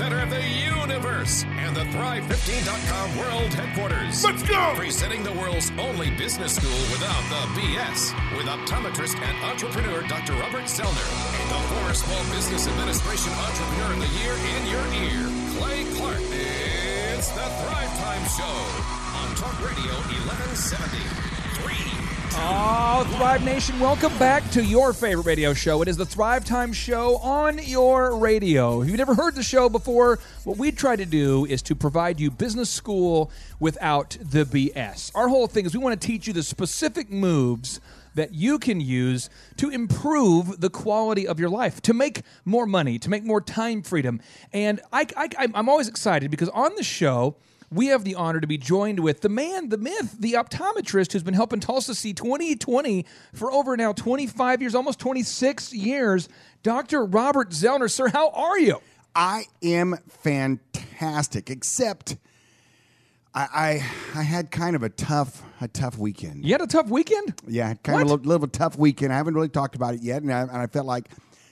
[0.00, 4.24] center of the universe, and the Thrive15.com world headquarters.
[4.24, 4.72] Let's go!
[4.74, 10.32] Presenting the world's only business school without the BS, with optometrist and entrepreneur Dr.
[10.40, 11.04] Robert Zoellner,
[11.36, 15.20] and the former Small Business Administration Entrepreneur of the Year in your ear,
[15.60, 16.24] Clay Clark.
[16.32, 18.56] It's the Thrive Time Show
[19.20, 20.96] on Talk Radio 1170.
[21.60, 22.09] Three.
[22.32, 25.82] Oh, Thrive Nation, welcome back to your favorite radio show.
[25.82, 28.82] It is the Thrive Time Show on your radio.
[28.82, 32.20] If you've never heard the show before, what we try to do is to provide
[32.20, 35.10] you business school without the BS.
[35.14, 37.80] Our whole thing is we want to teach you the specific moves
[38.14, 42.98] that you can use to improve the quality of your life, to make more money,
[43.00, 44.20] to make more time freedom.
[44.52, 47.36] And I, I, I'm always excited because on the show,
[47.72, 51.22] we have the honor to be joined with the man, the myth, the optometrist who's
[51.22, 56.28] been helping Tulsa see 2020 for over now 25 years, almost 26 years,
[56.62, 57.04] Dr.
[57.04, 57.90] Robert Zoellner.
[57.90, 58.80] Sir, how are you?
[59.14, 62.16] I am fantastic, except
[63.34, 63.80] I,
[64.14, 66.44] I I had kind of a tough a tough weekend.
[66.44, 67.34] You had a tough weekend?
[67.46, 69.12] Yeah, kind of a little, little tough weekend.
[69.12, 71.08] I haven't really talked about it yet, and I, and I felt like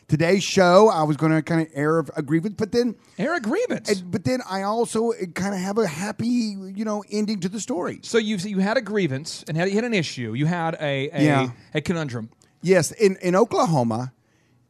[0.08, 3.88] today's show I was going to kind of air a grievance, but then Eric Grievance.
[3.90, 7.60] and- but then I also kind of have a happy you know ending to the
[7.60, 8.00] story.
[8.02, 10.34] so you you had a grievance and had you had an issue.
[10.34, 11.50] You had a a, Yeah.
[11.74, 12.30] a conundrum.
[12.62, 14.12] Yes, in in Oklahoma,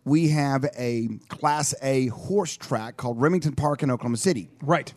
[0.05, 4.51] we have a Class A horse track called Remington Park in Oklahoma City.
[4.63, 4.93] Right.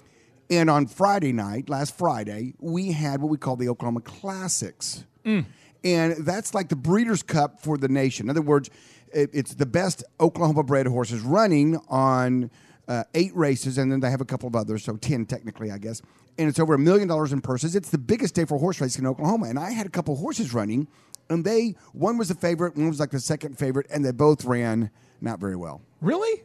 [0.49, 5.05] And on Friday night, last Friday, we had what we call the Oklahoma Classics.
[5.25, 5.45] Mm.
[5.83, 8.25] And that's like the Breeders' Cup for the nation.
[8.25, 8.69] In other words,
[9.13, 12.49] it, it's the best Oklahoma bred horses running on
[12.87, 15.77] uh, eight races, and then they have a couple of others, so 10 technically, I
[15.77, 16.01] guess.
[16.37, 17.75] And it's over a million dollars in purses.
[17.75, 19.47] It's the biggest day for horse racing in Oklahoma.
[19.47, 20.87] And I had a couple horses running,
[21.29, 24.45] and they, one was a favorite, one was like the second favorite, and they both
[24.45, 24.89] ran
[25.21, 25.81] not very well.
[26.01, 26.43] Really?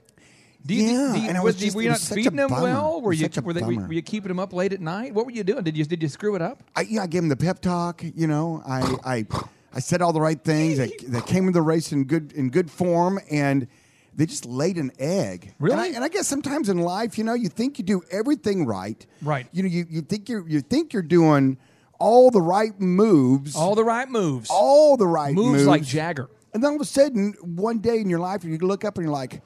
[0.64, 2.50] Do you, Yeah, do you, and I was, was just- were you not feeding them
[2.50, 2.62] bummer.
[2.62, 3.00] well?
[3.00, 5.15] Were you were, they, were, you keeping them up late at night?
[5.15, 5.62] What were you doing?
[5.62, 6.62] Did you did you screw it up?
[6.75, 8.03] I, know, I gave them the pep talk.
[8.03, 9.26] You know, I, I,
[9.75, 10.78] I said all the right things.
[10.78, 13.66] They, they came in the race in good in good form, and
[14.15, 15.54] they just laid an egg.
[15.59, 15.72] Really?
[15.75, 18.65] And I, and I guess sometimes in life, you know, you think you do everything
[18.65, 19.05] right.
[19.21, 19.47] Right.
[19.53, 21.59] You know, you, you think you're you think you're doing
[21.99, 24.49] all the right moves, All the right moves.
[24.50, 26.28] all the right moves, moves, like Jagger.
[26.53, 29.05] and then all of a sudden, one day in your life, you look up and
[29.06, 29.43] you're like,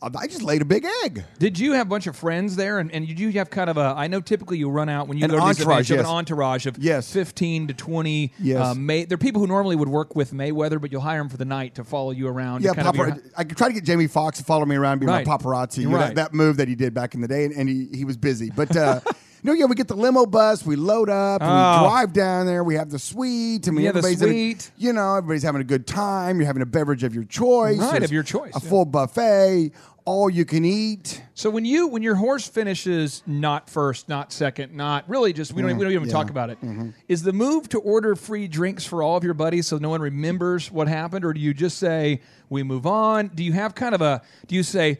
[0.00, 1.24] I just laid a big egg.
[1.40, 3.76] Did you have a bunch of friends there, and, and did you have kind of
[3.78, 3.94] a?
[3.96, 5.96] I know typically you run out when you An go to these events, entourage, you
[5.96, 6.10] have yes.
[6.12, 7.12] an entourage of Yes.
[7.12, 8.32] fifteen to twenty.
[8.38, 8.64] Yes.
[8.64, 11.36] uh, May, they're people who normally would work with Mayweather, but you'll hire them for
[11.36, 12.62] the night to follow you around.
[12.62, 14.76] Yeah, kind of papar- be- I could try to get Jamie Foxx to follow me
[14.76, 15.26] around, and be Right.
[15.26, 15.78] my paparazzi.
[15.78, 16.06] You know, Right.
[16.14, 18.16] that, that move that he did back in the day, and, and he, he was
[18.16, 18.50] busy.
[18.54, 19.00] But uh,
[19.42, 21.82] no, yeah, we get the limo bus, we load up, and Oh.
[21.82, 22.62] we drive down there.
[22.64, 24.70] We have the suite, and we Yeah, the everybody's having- suite.
[24.76, 26.38] you know, everybody's having a good time.
[26.38, 28.68] You're having a beverage of your choice, Right, There's of your choice, a yeah.
[28.68, 29.72] full buffet,
[30.04, 31.20] all you can eat.
[31.34, 35.60] so when you when your horse finishes not first, not second, not really just we
[35.60, 36.58] don't we don't even talk about it.
[36.62, 36.90] Mm-hmm.
[37.08, 40.00] Is the move to order free drinks for all of your buddies so no one
[40.00, 43.30] remembers what happened, or do you just say we move on?
[43.34, 44.96] Do you have kind of a do you say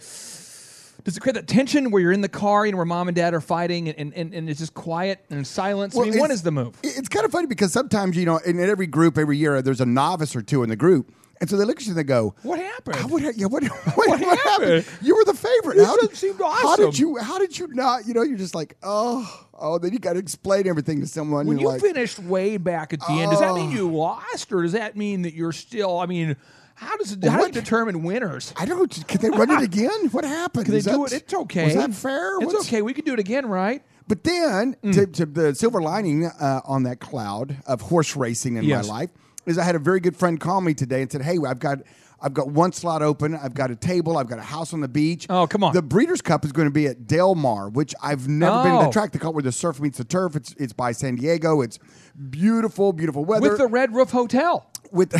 [1.04, 3.14] does it create that tension where you're in the car, you know, where mom and
[3.16, 5.96] dad are fighting and, and, and it's just quiet and silence?
[5.96, 6.74] I mean, it's- is the move?
[6.82, 9.86] It's kind of funny because sometimes you know, in every group, every year, there's a
[9.86, 12.34] novice or two in the group, and so they look at you and they go,
[12.42, 12.96] What happened?
[12.96, 14.38] How, what, yeah, what, what, what happened?
[14.38, 14.84] happened?
[15.00, 15.76] You were the favorite.
[15.76, 17.16] This how did, seemed How did you?
[17.18, 18.06] How did you not?
[18.06, 19.78] You know, you're just like, oh, oh.
[19.78, 21.46] Then you got to explain everything to someone.
[21.46, 23.74] When you're like, finished way back at the end, does that mean Oh.
[23.74, 26.00] you lost, or does that mean that you're still?
[26.00, 26.36] I mean,
[26.78, 28.52] how does it, how do determine winners?
[28.56, 29.06] I don't.
[29.08, 30.08] Can they run it again?
[30.12, 30.64] What happened?
[30.66, 31.12] Can they Is do it?
[31.12, 31.64] It's okay.
[31.66, 32.36] Was that fair?
[32.38, 32.82] It's What's- okay.
[32.82, 33.82] We can do it again, right?
[34.06, 34.94] But then, Mm.
[34.94, 38.86] to, to the silver lining uh, on that cloud of horse racing in Yes.
[38.88, 39.10] my life
[39.44, 41.78] is I had a very good friend call me today and said, "Hey, I've got."
[42.20, 43.36] I've got one slot open.
[43.36, 44.18] I've got a table.
[44.18, 45.26] I've got a house on the beach.
[45.30, 45.72] Oh, come on.
[45.72, 48.78] The Breeders' Cup is going to be at Del Mar, which I've never been to
[48.78, 48.82] Oh.
[48.82, 49.12] that track.
[49.12, 50.34] They call it where the surf meets the turf.
[50.34, 51.60] It's it's by San Diego.
[51.60, 51.78] It's
[52.28, 53.48] beautiful, beautiful weather.
[53.48, 55.14] With the Red Roof Hotel, with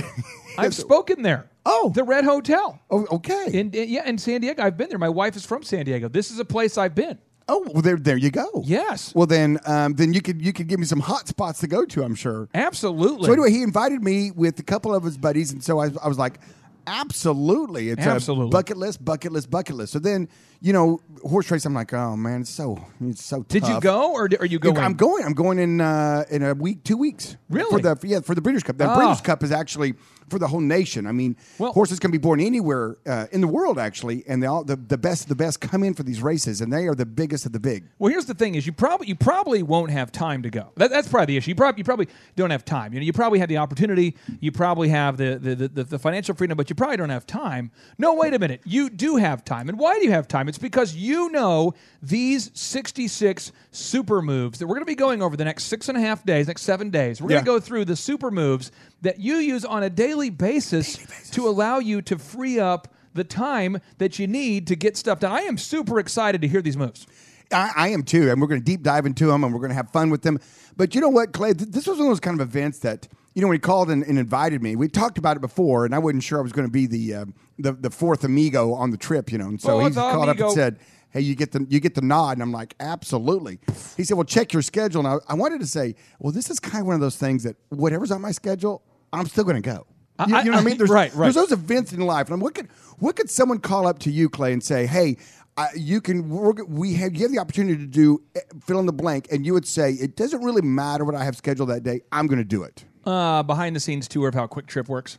[0.56, 1.48] I've spoken there.
[1.66, 1.92] Oh.
[1.94, 2.80] the Red Hotel.
[2.90, 3.46] oh, okay.
[3.52, 4.98] In, in- yeah, in San Diego, I've been there.
[4.98, 6.08] My wife is from San Diego.
[6.08, 7.18] This is a place I've been.
[7.48, 8.62] oh, well, there there you go.
[8.64, 9.14] Yes.
[9.14, 11.84] Well, then um, then you could you could give me some hot spots to go
[11.84, 12.02] to.
[12.02, 12.48] I'm sure.
[12.54, 13.26] Absolutely.
[13.26, 16.08] So anyway, he invited me with a couple of his buddies, and so I, I
[16.08, 16.40] was like,
[16.86, 18.46] absolutely, it's Absolutely.
[18.46, 19.92] a bucket list, bucket list, bucket list.
[19.92, 20.28] So then,
[20.60, 21.64] you know, horse race.
[21.64, 23.42] I'm like, oh man, it's so it's so.
[23.44, 24.76] Did you go, or are you going?
[24.78, 25.24] I'm going.
[25.24, 27.36] I'm going in uh, in a week, two weeks.
[27.48, 27.70] Really?
[27.70, 28.76] For the yeah for the Breeders' Cup.
[28.78, 28.96] The Oh.
[28.96, 29.94] Breeders' Cup is actually
[30.28, 31.06] for the whole nation.
[31.06, 34.62] I mean, Well- horses can be born anywhere uh, in the world actually, and all
[34.62, 37.06] the, the best of the best come in for these races, and they are the
[37.06, 37.84] biggest of the big.
[37.98, 40.72] Well, here's the thing: is you probably you probably won't have time to go.
[40.76, 41.50] That, that's probably the issue.
[41.50, 42.92] You probably you probably don't have time.
[42.92, 44.16] You know, you probably have the opportunity.
[44.40, 47.70] You probably have the, the, the, the financial freedom, but you probably don't have time.
[47.96, 48.60] No, wait a minute.
[48.64, 50.47] You do have time, and why do you have time?
[50.48, 50.50] Time.
[50.50, 55.36] It's because you know these 66 super moves that we're going to be going over
[55.36, 57.20] the next six and a half days, next seven days.
[57.20, 58.72] We're going to go through the super moves
[59.02, 60.96] that you use on a daily basis,
[61.30, 65.32] to allow you to free up the time that you need to get stuff done.
[65.32, 67.06] I am super excited to hear these moves.
[67.52, 69.70] I, I am too, and we're going to deep dive into them, and we're going
[69.70, 70.38] to have fun with them.
[70.76, 71.54] But you know what, Clay?
[71.54, 73.88] Th- This was one of those kind of events that you know when he called
[73.88, 74.74] and, and invited me.
[74.74, 77.14] We talked about it before, and I wasn't sure I was going to be the,
[77.14, 77.24] uh,
[77.56, 79.30] the the fourth amigo on the trip.
[79.30, 80.46] You know, and so he called up amigo.
[80.46, 80.78] and said,
[81.10, 83.60] "Hey, you get the you get the nod," and I'm like, "Absolutely."
[83.96, 86.58] He said, "Well, check your schedule." And I, I wanted to say, "Well, this is
[86.58, 88.82] kind of one of those things that whatever's on my schedule,
[89.12, 89.86] I'm still going to go."
[90.26, 90.78] You, I- you know what I I- mean?
[90.78, 91.26] There's, right, right.
[91.26, 92.26] There's those events in life.
[92.26, 92.66] And I'm, what could
[92.98, 95.16] what could someone call up to you, Clay, and say, "Hey,
[95.56, 98.80] I, you can we're, g- we have you have the opportunity to do eh, fill
[98.80, 101.68] in the blank," and you would say, "It doesn't really matter what I have scheduled
[101.68, 102.00] that day.
[102.10, 105.18] I'm going to do it." Uh, behind the scenes tour of how QuikTrip works.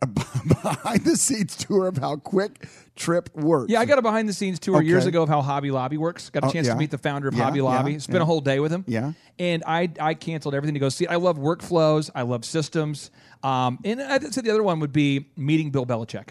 [0.04, 3.70] Behind the scenes tour of how quick trip works.
[3.70, 4.86] Yeah, I got a behind the scenes tour Okay.
[4.86, 6.28] years ago of how Hobby Lobby works.
[6.28, 6.74] Got a Oh, chance yeah.
[6.74, 7.98] to meet the founder of Yeah, Hobby yeah, Lobby.
[7.98, 8.22] Spent yeah.
[8.22, 8.84] a whole day with him.
[8.86, 9.12] Yeah.
[9.38, 11.10] And I I canceled everything to go see it.
[11.10, 12.10] I love workflows.
[12.14, 13.10] I love systems.
[13.42, 16.30] Um, and I'd say the other one would be meeting Bill Belichick.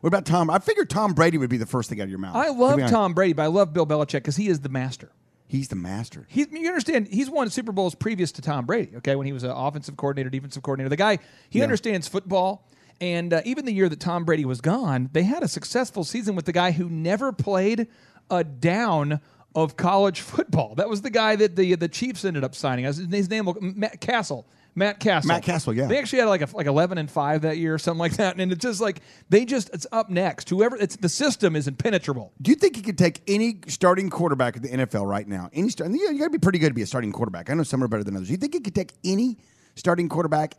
[0.00, 0.48] What about Tom?
[0.48, 2.36] I figured Tom Brady would be the first thing out of your mouth.
[2.36, 2.94] I To love be honest.
[2.94, 5.10] Tom Brady, but I love Bill Belichick because he is the master.
[5.48, 6.26] He's the master.
[6.28, 9.44] He's, you understand, he's won Super Bowls previous to Tom Brady, okay, when he was
[9.44, 10.88] an offensive coordinator, defensive coordinator.
[10.88, 11.18] The guy,
[11.50, 11.64] he Yeah.
[11.64, 12.66] understands football.
[13.00, 16.34] And uh, even the year that Tom Brady was gone, they had a successful season
[16.34, 17.88] with the guy who never played
[18.30, 19.20] a down
[19.54, 20.74] of college football.
[20.76, 22.86] That was the guy that the the Chiefs ended up signing.
[22.86, 24.46] His, his name Matt Cassel.
[24.76, 25.28] Matt Cassel.
[25.28, 25.86] Matt Cassel, yeah.
[25.86, 28.38] They actually had like a, like eleven and five that year, or something like that.
[28.38, 30.50] And it's just like they just it's up next.
[30.50, 32.32] Whoever it's the system is impenetrable.
[32.40, 35.48] Do you think you could take any starting quarterback at the NFL right now?
[35.52, 37.48] Any start, you, you got to be pretty good to be a starting quarterback.
[37.50, 38.28] I know some are better than others.
[38.28, 39.38] Do you think you could take any
[39.74, 40.56] starting quarterback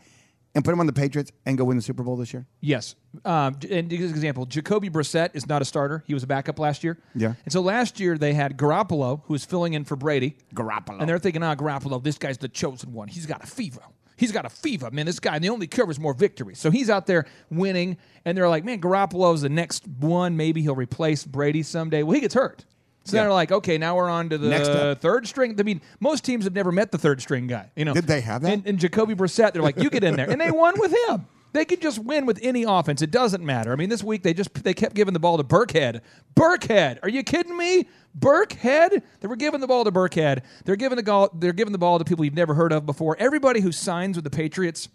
[0.56, 2.48] and put him on the Patriots and go win the Super Bowl this year?
[2.60, 2.96] Yes.
[3.24, 6.04] Um, and as an example, Jacoby Brissett is not a starter.
[6.08, 6.98] He was a backup last year.
[7.14, 7.36] Yeah.
[7.46, 10.38] And so last year they had Garoppolo, who was filling in for Brady.
[10.56, 11.00] Garoppolo.
[11.00, 13.08] And they're thinking, ah, Garoppolo, this guy's the chosen one.
[13.08, 13.82] He's got a fever.
[14.18, 15.06] He's got a fever, man.
[15.06, 16.60] This guy, and the only cure is more victories.
[16.60, 20.36] So he's out there winning, and they're like, man, Garoppolo's the next one.
[20.36, 22.04] Maybe he'll replace Brady someday.
[22.04, 22.66] Well, he gets hurt.
[23.06, 23.24] So Yeah.
[23.24, 24.68] they're like, okay, now we're on to the Next
[25.02, 25.56] third string.
[25.60, 27.72] I mean, most teams have never met the third string guy.
[27.76, 28.52] You know, Did they have that?
[28.52, 31.26] And, and Jacoby Brissett, they're like, you get in there, and they won with him.
[31.54, 33.02] They could just win with any offense.
[33.02, 33.72] It doesn't matter.
[33.72, 36.02] I mean, this week they just they kept giving the ball to Burkhead.
[36.36, 37.88] Burkhead, are you kidding me?
[38.18, 39.02] Burkhead?
[39.20, 40.44] They were giving the ball to Burkhead.
[40.66, 41.30] They're giving the ball.
[41.34, 43.16] They're giving the ball to people you've never heard of before.
[43.20, 44.90] Everybody who signs with the Patriots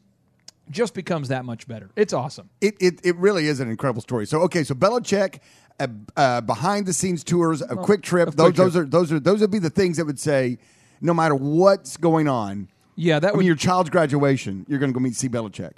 [0.71, 1.91] just becomes that much better.
[1.97, 2.49] It's awesome.
[2.61, 4.27] It, it, it really is an incredible story.
[4.27, 5.41] So okay, so Belichick,
[5.81, 8.29] uh, uh, behind the scenes tours, a QuikTrip.
[8.29, 8.57] of Those, QuikTrip.
[8.57, 10.59] those are those are those would be the things that would say,
[11.01, 12.69] no matter what's going on.
[12.95, 15.73] Yeah, that I mean, your child's graduation, you're going to go meet see Belichick.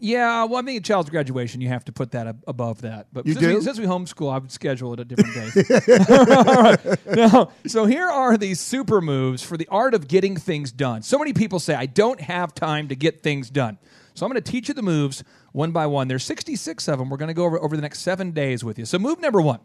[0.00, 3.06] Yeah, well, I mean, a child's graduation you have to put that ab- above that.
[3.12, 3.54] But You since, do?
[3.56, 5.70] We, since we homeschool, I would schedule it at different days.
[6.10, 7.06] All right.
[7.06, 11.02] Now, so here are these super moves for the art of getting things done.
[11.02, 13.78] So many people say I don't have time to get things done.
[14.14, 15.22] So I'm going to teach you the moves
[15.52, 16.08] one by one.
[16.08, 17.10] There's 66 of them.
[17.10, 18.84] We're going to go over over the next seven days with you.
[18.84, 19.60] So move number one.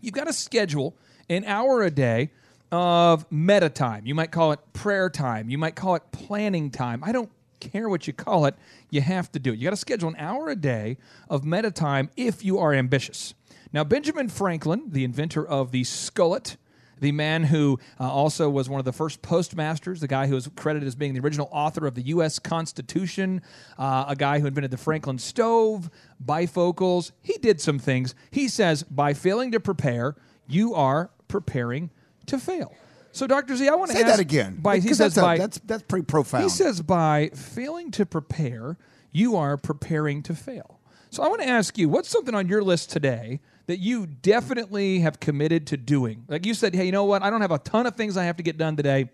[0.00, 0.96] You've got to schedule
[1.30, 2.30] an hour a day
[2.70, 4.06] of meta time.
[4.06, 5.48] You might call it prayer time.
[5.48, 7.04] You might call it planning time.
[7.04, 7.30] I don't
[7.70, 8.54] care what you call it.
[8.90, 9.58] You have to do it.
[9.58, 10.98] You got to schedule an hour a day
[11.30, 13.34] of meta time if you are ambitious.
[13.72, 16.56] Now, Benjamin Franklin, the inventor of the skullet,
[17.00, 20.48] the man who uh, also was one of the first postmasters, the guy who is
[20.54, 22.38] credited as being the original author of the U.S.
[22.38, 23.42] Constitution,
[23.76, 25.90] uh, a guy who invented the Franklin stove,
[26.24, 27.10] bifocals.
[27.20, 28.14] He did some things.
[28.30, 30.14] He says, by failing to prepare,
[30.46, 31.90] you are preparing
[32.26, 32.72] to fail.
[33.12, 33.54] So, Dr.
[33.56, 34.56] Z, I want to Say ask that again.
[34.60, 36.44] By, he Because says that's, a- by that's that's pretty profound.
[36.44, 38.78] he says by failing to prepare,
[39.12, 40.80] you are preparing to fail.
[41.10, 45.00] So I want to ask you, what's something on your list today that you definitely
[45.00, 46.24] have committed to doing?
[46.26, 47.22] Like you said, hey, you know what?
[47.22, 49.10] I don't have a ton of things I have to get done today,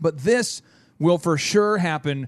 [0.00, 0.62] but this
[0.98, 2.26] will for sure happen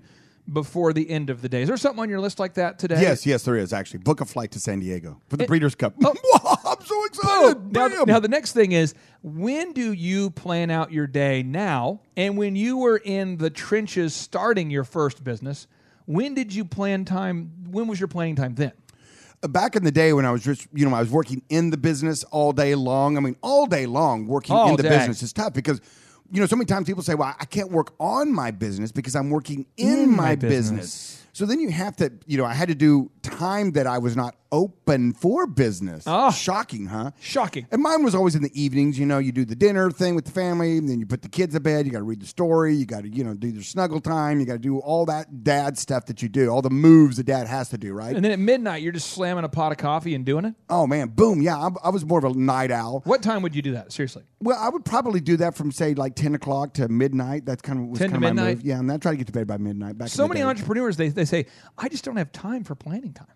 [0.53, 1.63] before the end of the day.
[1.63, 3.01] Is there something on your list like that today?
[3.01, 3.99] Yes, yes, there is actually.
[4.01, 5.95] Book a flight to San Diego for the Breeders' Cup.
[6.05, 6.74] oh.
[6.85, 7.73] I'm so excited.
[7.73, 12.01] Now, now the next thing is when do you plan out your day now?
[12.17, 15.67] And when you were in the trenches starting your first business,
[16.07, 17.53] when did you plan time?
[17.71, 18.73] When was your planning time then?
[19.43, 21.71] Uh, back in the day when I was just, you know, I was working in
[21.71, 23.17] the business all day long.
[23.17, 24.91] I mean, all day long working All in the day.
[24.91, 25.81] business is tough because,
[26.31, 29.17] you know, so many times people say, well, I can't work on my business because
[29.17, 30.81] I'm working in, my, my business.
[30.81, 31.21] business.
[31.33, 34.15] So then you have to, you know, I had to do time that I was
[34.15, 36.05] not open for business.
[36.07, 36.31] Ah.
[36.31, 37.11] Shocking, huh?
[37.21, 37.67] Shocking.
[37.73, 38.99] And mine was always in the evenings.
[38.99, 41.29] You know, you do the dinner thing with the family, and then you put the
[41.29, 41.87] kids to bed.
[41.87, 42.75] You got to read the story.
[42.77, 44.39] You got to, you know, do your snuggle time.
[44.41, 47.25] You got to do all that dad stuff that you do, all the moves that
[47.27, 48.15] dad has to do, right?
[48.15, 50.55] And then at midnight, you're just slamming a pot of coffee and doing it.
[50.71, 51.57] oh man, boom, yeah.
[51.57, 53.01] I, I was more of a night owl.
[53.05, 53.93] What time would you do that?
[53.93, 54.23] Seriously.
[54.41, 57.45] Well, I would probably do that from say like ten o'clock to midnight.
[57.47, 58.57] That's kind of was 10 to kind of my midnight?
[58.59, 58.67] move.
[58.67, 59.99] Yeah, and I try to get to bed by midnight.
[59.99, 60.49] Back So in the many day.
[60.51, 61.47] entrepreneurs, they, they say,
[61.79, 63.27] I just don't have time for planning time.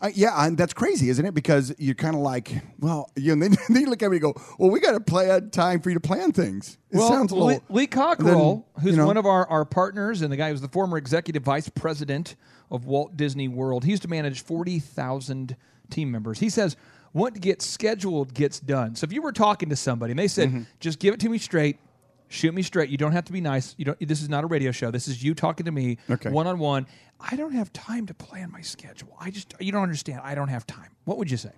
[0.00, 1.32] Uh, yeah, and that's crazy, isn't it?
[1.34, 4.34] Because you're kind of like, well, you know, then you look at me and go,
[4.58, 6.76] well, we got to plan time for you to plan things.
[6.90, 7.48] It well, sounds a little.
[7.48, 10.50] Lee, Lee Cockerell, then, who's you know- one of our, our partners and the guy
[10.50, 12.36] who's the former executive vice president
[12.70, 15.56] of Walt Disney World, he used to manage 40,000
[15.90, 16.38] team members.
[16.40, 16.76] He says,
[17.12, 18.94] what gets scheduled gets done.
[18.96, 20.62] So if you were talking to somebody and they said, Mm-hmm.
[20.80, 21.78] just give it to me straight,
[22.28, 22.90] shoot me straight.
[22.90, 23.74] You don't have to be nice.
[23.78, 24.08] You don't.
[24.08, 24.90] This is not a radio show.
[24.90, 26.30] This is you talking to me Okay.
[26.30, 26.86] one on one.
[27.20, 29.16] I don't have time to plan my schedule.
[29.20, 30.20] I just you don't understand.
[30.22, 30.90] I don't have time.
[31.04, 31.52] What would you say?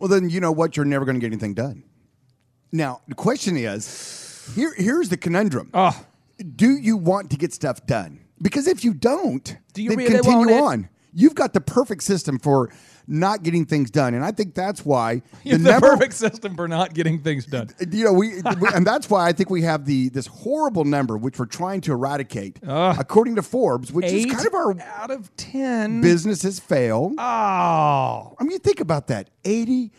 [0.00, 0.76] Well, then you know what?
[0.76, 1.84] You're never going to get anything done.
[2.72, 5.70] Now, the question is here, here's the conundrum.
[5.74, 6.04] Oh.
[6.56, 8.20] Do you want to get stuff done?
[8.42, 10.60] Because if you don't, Do you then really continue want it?
[10.60, 10.88] on.
[11.14, 12.70] You've got the perfect system for
[13.06, 14.14] not getting things done.
[14.14, 17.68] And I think that's why have the number- perfect system for not getting things done.
[17.90, 21.16] you know we, we- and that's why I think we have the this horrible number
[21.18, 25.34] which we're trying to eradicate according to Forbes which is kind of our out of
[25.36, 26.00] ten.
[26.00, 27.12] businesses fail.
[27.18, 27.22] Oh,
[28.40, 29.28] I mean think about that.
[29.44, 29.90] 80%.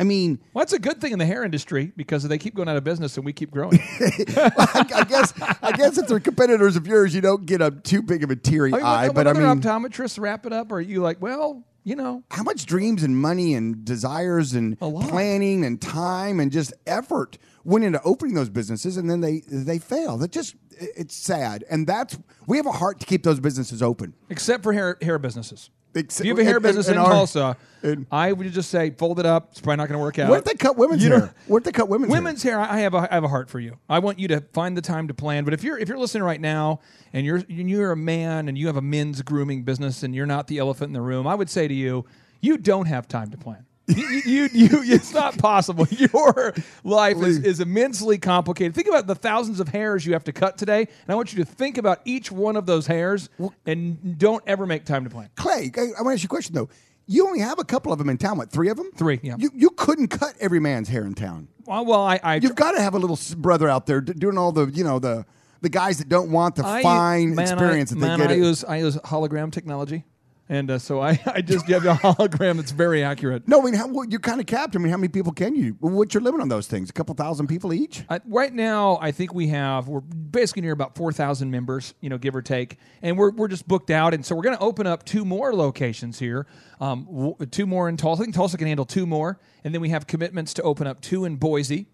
[0.00, 2.70] I mean, well, that's a good thing in the hair industry because they keep going
[2.70, 3.78] out of business and we keep growing.
[4.00, 8.00] I, I guess I guess if they're competitors of yours, you don't get a too
[8.00, 9.06] big of a teary oh, I mean, eye.
[9.08, 11.96] when, But when I mean, optometrists wrap it up, or are you like, well, you
[11.96, 17.36] know, how much dreams and money and desires and planning and time and just effort
[17.64, 20.16] went into opening those businesses, and then they they fail.
[20.16, 24.14] That just it's sad, and that's we have a heart to keep those businesses open.
[24.30, 25.68] except for hair hair businesses.
[25.94, 28.50] Except- if you have a hair and- business and in our- Tulsa, and- I would
[28.52, 29.48] just say fold it up.
[29.50, 30.30] It's probably not going to work out.
[30.30, 31.34] Where'd they cut women's You know- hair?
[31.46, 32.22] Where'd they cut women's, hair?
[32.22, 33.76] Women's hair, I have a I have a heart for you.
[33.88, 35.44] I want you to find the time to plan.
[35.44, 36.80] But if you're if you're listening right now
[37.12, 40.26] and you're and you're a man and you have a men's grooming business and you're
[40.26, 42.04] not the elephant in the room, I would say to you,
[42.40, 43.64] you don't have time to plan.
[43.96, 45.86] You, you, you, it's not possible.
[45.90, 46.54] Your
[46.84, 48.74] life is, is immensely complicated.
[48.74, 51.44] Think about the thousands of hairs you have to cut today, and I want you
[51.44, 53.28] to think about each one of those hairs,
[53.66, 55.30] and don't ever make time to plan.
[55.36, 56.68] Clay, I, I want to ask you a question though.
[57.06, 58.38] You only have a couple of them in town.
[58.38, 58.90] What, three of them?
[58.94, 59.34] Three, yeah.
[59.36, 61.48] You you couldn't cut every man's hair in town.
[61.66, 64.12] Well, well I, I You've got to have a little s- brother out there d-
[64.12, 65.26] doing all the you know the
[65.60, 68.30] the guys that don't want the I- fine man, experience I, that they man, get.
[68.30, 68.38] I it.
[68.38, 70.04] use I use hologram technology,
[70.50, 73.46] and uh, so I, I just have a hologram that's very accurate.
[73.46, 74.74] no, I mean, how, well, you're kind of capped.
[74.74, 75.76] I mean, how many people can you?
[75.78, 76.90] What's your limit on those things?
[76.90, 78.04] A couple thousand people each?
[78.26, 82.18] Right now, I think we have we're basically near about four thousand members, you know,
[82.18, 84.88] give or take, and we're we're just booked out, and so we're going to open
[84.88, 86.46] up two more locations here,
[86.80, 88.22] um, w- two more in Tulsa.
[88.22, 91.00] I think Tulsa can handle two more, and then we have commitments to open up
[91.00, 91.86] two in Boise,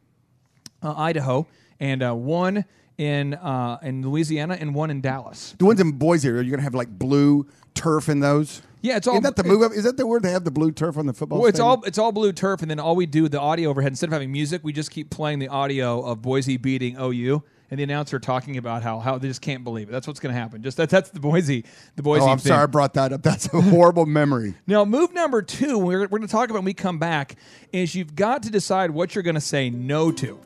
[0.82, 1.46] uh, Idaho,
[1.78, 2.64] and uh, one
[2.96, 5.54] in uh, in Louisiana, and one in Dallas.
[5.58, 7.46] The ones in Boise, are you going to have like blue
[7.76, 8.62] turf in those?
[8.82, 9.72] Yeah, it's all- Isn't that the move?
[9.72, 11.38] Is that the word they have the blue turf on the football?
[11.40, 11.70] Well, it's stadium?
[11.78, 14.12] all it's all blue turf, and then all we do the audio overhead instead of
[14.12, 18.20] having music, we just keep playing the audio of Boise beating OU, and the announcer
[18.20, 19.92] talking about how how they just can't believe it.
[19.92, 20.62] That's what's going to happen.
[20.62, 21.64] Just that that's the Boise
[21.96, 22.22] the Boise.
[22.22, 22.50] Oh, I'm thing.
[22.50, 23.22] sorry, I brought that up.
[23.22, 24.54] That's a horrible memory.
[24.68, 27.34] Now, move number two, we're, we're going to talk about when we come back,
[27.72, 30.38] is you've got to decide what you're going to say no to.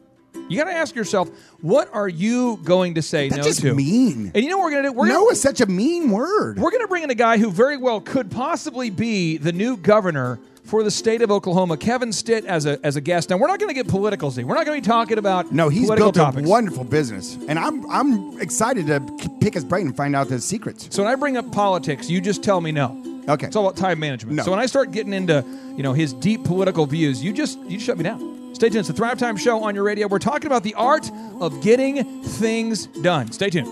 [0.50, 1.30] You got to ask yourself,
[1.60, 3.74] what are you going to say That's no just to?
[3.74, 4.32] mean.
[4.34, 4.92] And you know what we're going to do?
[4.94, 6.58] We're no gonna, is such a mean word.
[6.58, 9.76] we're going to bring in a guy who very well could possibly be the new
[9.76, 13.30] governor for the state of Oklahoma, Kevin Stitt, as a as a guest.
[13.30, 14.44] Now, we're not going to get political, Z.
[14.44, 16.46] We're not going to be talking about No, he's political built topics.
[16.46, 19.00] a wonderful business, and I'm I'm excited to
[19.40, 20.86] pick his brain and find out his secrets.
[20.94, 23.02] So when I bring up politics, you just tell me no.
[23.28, 23.46] Okay.
[23.48, 24.36] It's all about time management.
[24.36, 24.42] No.
[24.44, 25.44] So when I start getting into,
[25.76, 28.39] you know, his deep political views, you just you just shut me down.
[28.52, 28.80] Stay tuned.
[28.80, 30.06] It's the Thrive Time Show on your radio.
[30.06, 33.32] We're talking about the art of getting things done.
[33.32, 33.68] Stay tuned.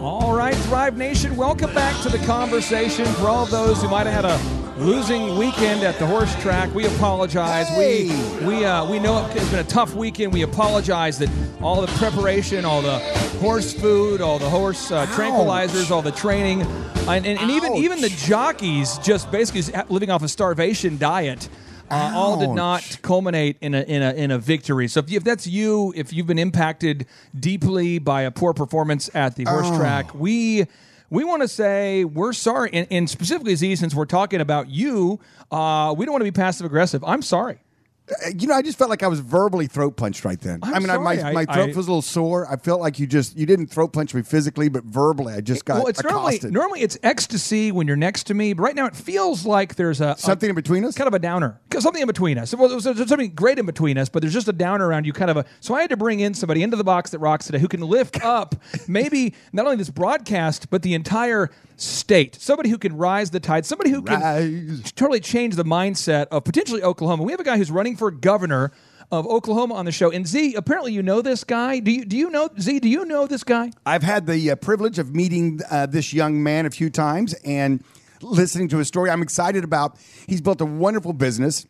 [0.00, 3.04] All right, Thrive Nation, welcome back to the conversation.
[3.04, 6.86] For all those who might have had a losing weekend at the horse track, we
[6.86, 7.68] apologize.
[7.68, 8.08] Hey!
[8.40, 10.32] We we uh, we know it's been a tough weekend.
[10.32, 11.30] We apologize that
[11.62, 12.98] all the preparation, all the
[13.40, 16.62] horse food, all the horse uh, tranquilizers, all the training,
[17.08, 21.48] and, and, and even even the jockeys just basically living off a starvation diet.
[21.88, 24.88] Uh, all did not culminate in a in a in a victory.
[24.88, 27.06] So if, you, if that's you, if you've been impacted
[27.38, 29.78] deeply by a poor performance at the horse Oh.
[29.78, 30.66] track, we
[31.10, 35.20] we want to say we're sorry, and, and specifically Z, since we're talking about you,
[35.50, 37.04] uh, we don't want to be passive aggressive.
[37.04, 37.60] I'm sorry.
[38.08, 40.60] Uh, You know, I just felt like I was verbally throat punched right then.
[40.62, 41.34] I'm I mean, I, my, sorry.
[41.34, 42.46] my I- throat I- was a little sore.
[42.50, 45.64] I felt like you just you didn't throat punch me physically, but verbally, I just
[45.64, 46.52] got well, it's normally accosted.
[46.52, 50.00] normally it's ecstasy when you're next to me, but right now it feels like there's
[50.00, 50.94] a Something a- in between us?
[50.94, 52.54] kind of a downer, something in between us.
[52.54, 55.12] Well, there's, there's something great in between us, but there's just a downer around you,
[55.12, 55.44] kind of a.
[55.60, 57.80] So I had to bring in somebody into the box that rocks today who can
[57.80, 58.54] lift up
[58.88, 62.34] maybe not only this broadcast but the entire state.
[62.36, 63.66] Somebody who can rise the tide.
[63.66, 67.22] Somebody who can totally change the mindset of potentially Oklahoma.
[67.22, 68.72] We have a guy who's running for governor
[69.12, 70.10] of Oklahoma on the show.
[70.10, 71.78] And Z, apparently you know this guy.
[71.78, 72.80] Do you do you know Z?
[72.80, 73.70] Do you know this guy?
[73.84, 77.84] I've had the uh, privilege of meeting uh, this young man a few times and
[78.22, 79.10] listening to his story.
[79.10, 79.98] I'm excited about.
[80.26, 81.66] He's built a wonderful business.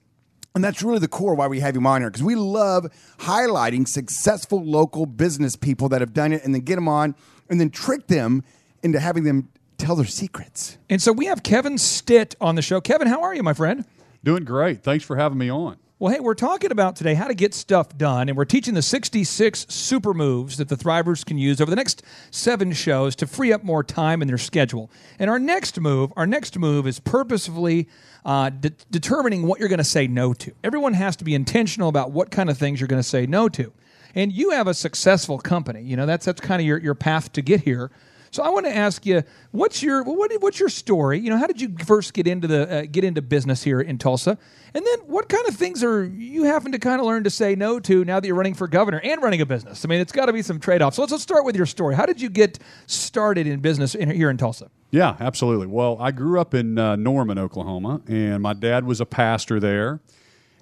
[0.55, 2.87] And that's really the core why we have him on here because we love
[3.19, 7.15] highlighting successful local business people that have done it and then get them on
[7.51, 8.43] and then trick them
[8.83, 10.79] into having them tell their secrets.
[10.89, 12.81] And so we have Kevin Stitt on the show.
[12.81, 13.85] Kevin, how are you, my friend?
[14.25, 14.83] Doing great.
[14.83, 15.77] Thanks for having me on.
[15.99, 18.83] Well, hey, we're talking about today how to get stuff done, and we're teaching the
[18.83, 23.51] 66 super moves that the Thrivers can use over the next seven shows to free
[23.51, 24.91] up more time in their schedule.
[25.19, 27.89] And our next move, our next move is purposefully
[28.27, 30.53] uh, de- determining what you're going to say no to.
[30.63, 33.49] Everyone has to be intentional about what kind of things you're going to say no
[33.49, 33.73] to.
[34.15, 35.83] And you have a successful company.
[35.83, 37.91] You know that's that's kind of your, your path to get here.
[38.37, 41.19] So I want to ask you, what's your what, what's your story?
[41.19, 43.97] You know, how did you first get into the uh, get into business here in
[43.97, 44.37] Tulsa?
[44.75, 47.55] And then what kind of things are you having to kind of learn to say
[47.55, 49.87] no to now that you're running for governor and running a business?
[49.87, 50.97] I mean, it's got to be some trade offs.
[50.97, 51.95] So let's, let's start with your story.
[51.95, 54.71] How did you get started in business in, here in Tulsa?
[54.91, 55.69] Yeah, absolutely.
[55.69, 60.01] Well, I grew up in uh, Norman, Oklahoma, and my dad was a pastor there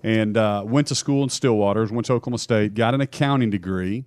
[0.04, 4.04] and uh, went to school in Stillwater, went to Oklahoma State, got an accounting degree,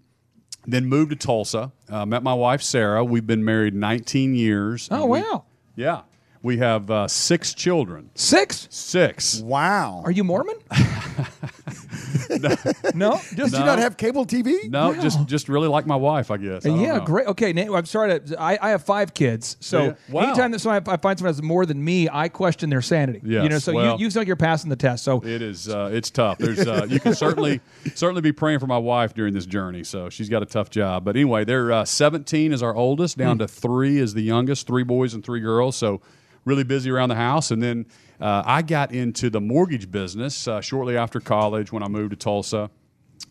[0.68, 3.04] then moved to Tulsa, uh, met my wife, Sarah.
[3.04, 4.88] We've been married 19 years.
[4.92, 5.46] Oh we- wow,
[5.76, 6.02] yeah.
[6.44, 8.12] We have uh, six children.
[8.14, 8.68] six.
[8.70, 9.42] Six.
[9.42, 10.02] Wow.
[10.06, 10.56] Are you Mormon?
[12.94, 14.70] no, just Did you not have cable TV?
[14.70, 16.66] No, just just really like my wife, I guess.
[16.66, 17.06] I don't yeah, know.
[17.06, 17.28] great.
[17.28, 18.42] Okay, now, I'm sorry to.
[18.42, 19.94] I, I have five kids, so Yeah.
[20.10, 20.22] Wow.
[20.24, 23.22] anytime that someone I find someone has more than me, I question their sanity.
[23.24, 25.04] you Yes, know, so well- you you sound like you're passing the test.
[25.04, 25.70] So It is.
[25.70, 26.38] Uh, it's tough.
[26.38, 26.60] There's.
[26.68, 27.62] Uh, you can certainly
[27.96, 29.84] certainly be praying for my wife during this journey.
[29.84, 31.06] So she's got a tough job.
[31.06, 34.68] But anyway, they're uh, 17 is our oldest, down to three is the youngest.
[34.68, 35.76] Three boys and three girls.
[35.76, 36.02] So
[36.48, 37.52] really busy around the house.
[37.52, 37.86] And then
[38.20, 42.16] uh, I got into the mortgage business uh, shortly after college when I moved to
[42.18, 42.72] Tulsa.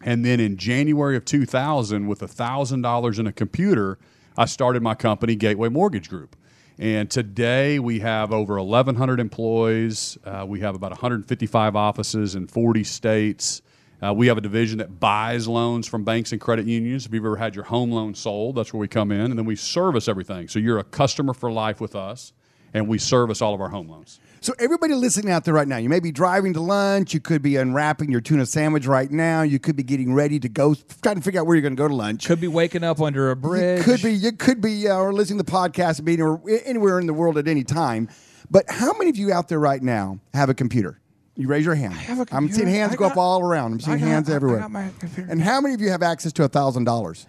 [0.03, 3.99] And then in January of 2000, with $1,000 in a computer,
[4.37, 6.37] I started my company, Gateway Mortgage Group.
[6.79, 10.19] And today we have over 1,100 employees.
[10.23, 13.63] Uh, we have about 155 offices in 40 states.
[14.03, 17.07] Uh, we have a division that buys loans from banks and credit unions.
[17.07, 19.23] If you've ever had your home loan sold, that's where we come in.
[19.23, 20.49] And then we service everything.
[20.49, 22.35] So you're a customer for life with us,
[22.77, 24.21] and we service all of our home loans.
[24.43, 27.41] So everybody listening out there right now, you may be driving to lunch, you could
[27.41, 31.17] be unwrapping your tuna sandwich right now, you could be getting ready to go, trying
[31.17, 32.27] to figure out where you're going to go to lunch.
[32.27, 33.79] could be waking up under a bridge.
[33.79, 37.01] You could be, you could be, uh, or listening to the podcast, being or anywhere
[37.01, 38.09] in the world at any time.
[38.51, 41.01] But how many of you out there right now have a computer?
[41.35, 41.95] You raise your hand.
[41.95, 43.73] I have a I'm seeing hands I go up all around.
[43.73, 44.61] I'm seeing got- hands I- I everywhere.
[44.61, 45.31] got my computer.
[45.33, 47.27] And how many of you have access to a thousand dollars?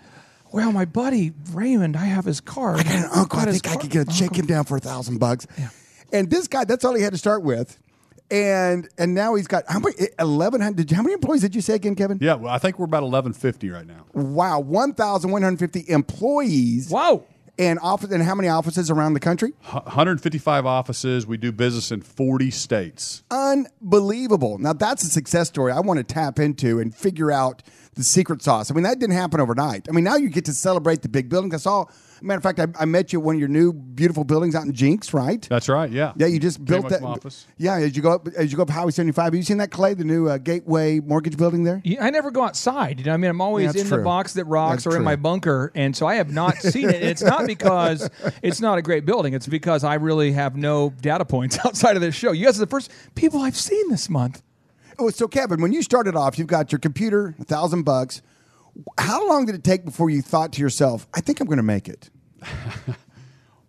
[0.52, 2.80] Well, my buddy Raymond, I have his card.
[2.80, 3.40] I got an uncle.
[3.40, 3.82] I Got his think I card.
[3.82, 5.46] could get a, shake him down for a thousand bucks.
[6.14, 7.78] And this guy, that's all he had to start with.
[8.30, 9.96] And and now he's got how many?
[10.20, 10.92] Eleven hundred.
[10.92, 12.18] How many employees did you say again, Kevin?
[12.22, 14.06] Yeah, well, I think we're about 1150 right now.
[14.14, 16.90] Wow, one thousand one hundred fifty employees.
[16.90, 17.24] Wow.
[17.60, 19.54] And office and how many offices around the country?
[19.72, 21.26] 155 offices.
[21.26, 23.24] We do business in 40 states.
[23.32, 24.60] Unbelievable.
[24.60, 27.64] Now that's a success story I want to tap into and figure out
[27.96, 28.70] the secret sauce.
[28.70, 29.88] I mean, that didn't happen overnight.
[29.90, 31.52] I mean, now you get to celebrate the big building.
[31.54, 31.86] I saw,
[32.22, 34.66] matter of fact, I, I met you at one of your new beautiful buildings out
[34.66, 35.46] in Jenks, right?
[35.50, 35.90] That's right.
[35.92, 36.14] Yeah.
[36.16, 37.04] Yeah, you just built that.
[37.04, 37.46] office.
[37.58, 39.72] Yeah, as you go up, as you go up Highway 75, have you seen that
[39.72, 41.82] Clay, the new uh, Gateway Mortgage Building there?
[41.84, 43.00] Yeah, I never go outside.
[43.00, 44.98] You know, I mean, I'm always Yeah, that's in the box that rocks That's or
[44.98, 45.06] in true.
[45.06, 47.04] my bunker, and so I have not seen it.
[47.04, 48.10] It's not because
[48.42, 49.34] it's not a great building.
[49.34, 52.32] It's because I really have no data points outside of this show.
[52.32, 54.42] You guys are the first people I've seen this month.
[55.00, 58.22] Oh, so Kevin, when you started off, you've got your computer, a thousand bucks.
[58.98, 61.64] How long did it take before you thought to yourself, "I think I'm going to
[61.64, 62.10] make it"?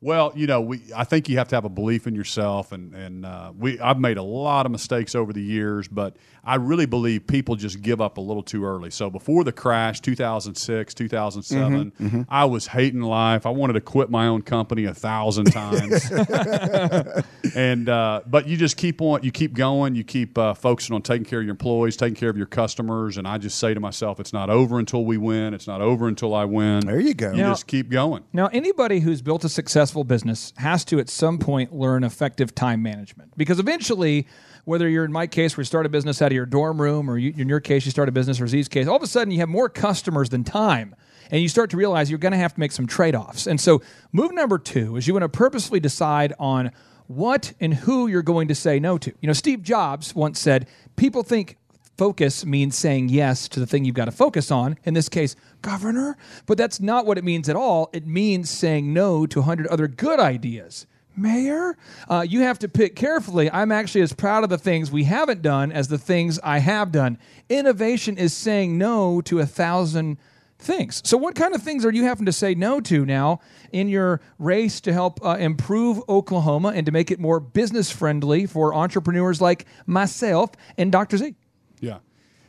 [0.01, 2.95] Well, you know, we I think you have to have a belief in yourself, and
[2.95, 6.17] and uh, we I've made a lot of mistakes over the years, but
[6.49, 8.91] I really believe people just give up a little too early.
[8.91, 13.47] So before the crash, 2006, 2007, I was hating life.
[13.47, 16.11] I wanted to quit my own company a thousand times,
[17.55, 21.03] and uh, but you just keep on, you keep going, you keep uh, focusing on
[21.03, 23.81] taking care of your employees, taking care of your customers, and I just say to
[23.81, 25.55] myself, it's not over until we win.
[25.55, 26.81] It's not over until I win.
[26.87, 27.31] There you go.
[27.33, 28.25] You Now- just keep going.
[28.33, 32.55] Now, anybody who's built a successful successful business has to at some point learn effective
[32.55, 34.27] time management because eventually,
[34.69, 37.11] whether you're in my case where you start a business out of your dorm room,
[37.11, 39.07] or you, in your case you start a business, or Z's case, all of a
[39.07, 40.95] sudden you have more customers than time.
[41.31, 43.47] And you start to realize you're going to have to make some trade offs.
[43.47, 46.71] And so, move number two is you want to purposefully decide on
[47.07, 49.13] what and who you're going to say no to.
[49.21, 51.59] You know, Steve Jobs once said, People think
[51.99, 55.35] focus means saying yes to the thing you've got to focus on, in this case,
[55.61, 56.17] governor.
[56.47, 57.91] But that's not what it means at all.
[57.93, 60.87] It means saying no to 100 other good ideas.
[61.19, 61.77] Mayor,
[62.09, 63.51] uh, you have to pick carefully.
[63.51, 66.93] I'm actually as proud of the things we haven't done as the things I have
[66.93, 67.19] done.
[67.49, 70.19] Innovation is saying no to a thousand
[70.59, 71.01] things.
[71.05, 73.41] So, what kind of things are you having to say no to now
[73.73, 78.47] in your race to help uh, improve Oklahoma and to make it more business friendly
[78.47, 81.17] for entrepreneurs like myself and Dr.
[81.17, 81.35] Z?
[81.81, 81.99] Yeah.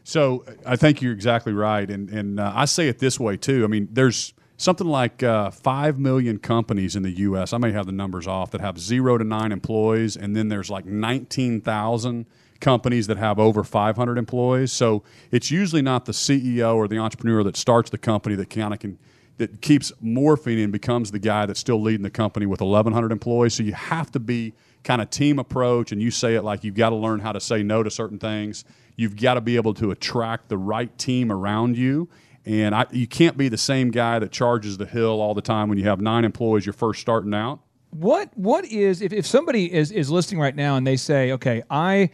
[0.03, 3.63] So I think you're exactly right, and and uh, I say it this way too.
[3.63, 7.54] I mean, there's something like uh, five million companies in the U.S.
[7.54, 10.69] I may have the numbers off that have zero to nine employees, and then there's
[10.69, 12.28] like nineteen thousand
[12.60, 14.74] companies that have over 500 employees.
[14.74, 18.74] So it's usually not the CEO or the entrepreneur that starts the company that kind
[18.74, 19.00] of can
[19.38, 23.54] that keeps morphing and becomes the guy that's still leading the company with 1,100 employees.
[23.54, 26.76] So you have to be kind of team approach, and you say it like you've
[26.76, 28.65] got to learn how to say no to certain things.
[28.98, 32.10] You've got to be able to attract the right team around you.
[32.45, 35.69] And I, you can't be the same guy that charges the hill all the time
[35.69, 37.60] when you have nine employees you're first starting out.
[37.91, 41.63] What what is if, if somebody is is listening right now and they say, okay,
[41.69, 42.12] I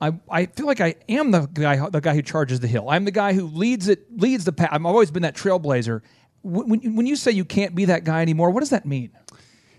[0.00, 2.90] I, I feel like I am the guy the guy who charges the hill.
[2.90, 4.68] I'm the guy who leads it leads the path.
[4.70, 6.02] I've always been that trailblazer.
[6.42, 9.12] When, when you say you can't be that guy anymore, what does that mean?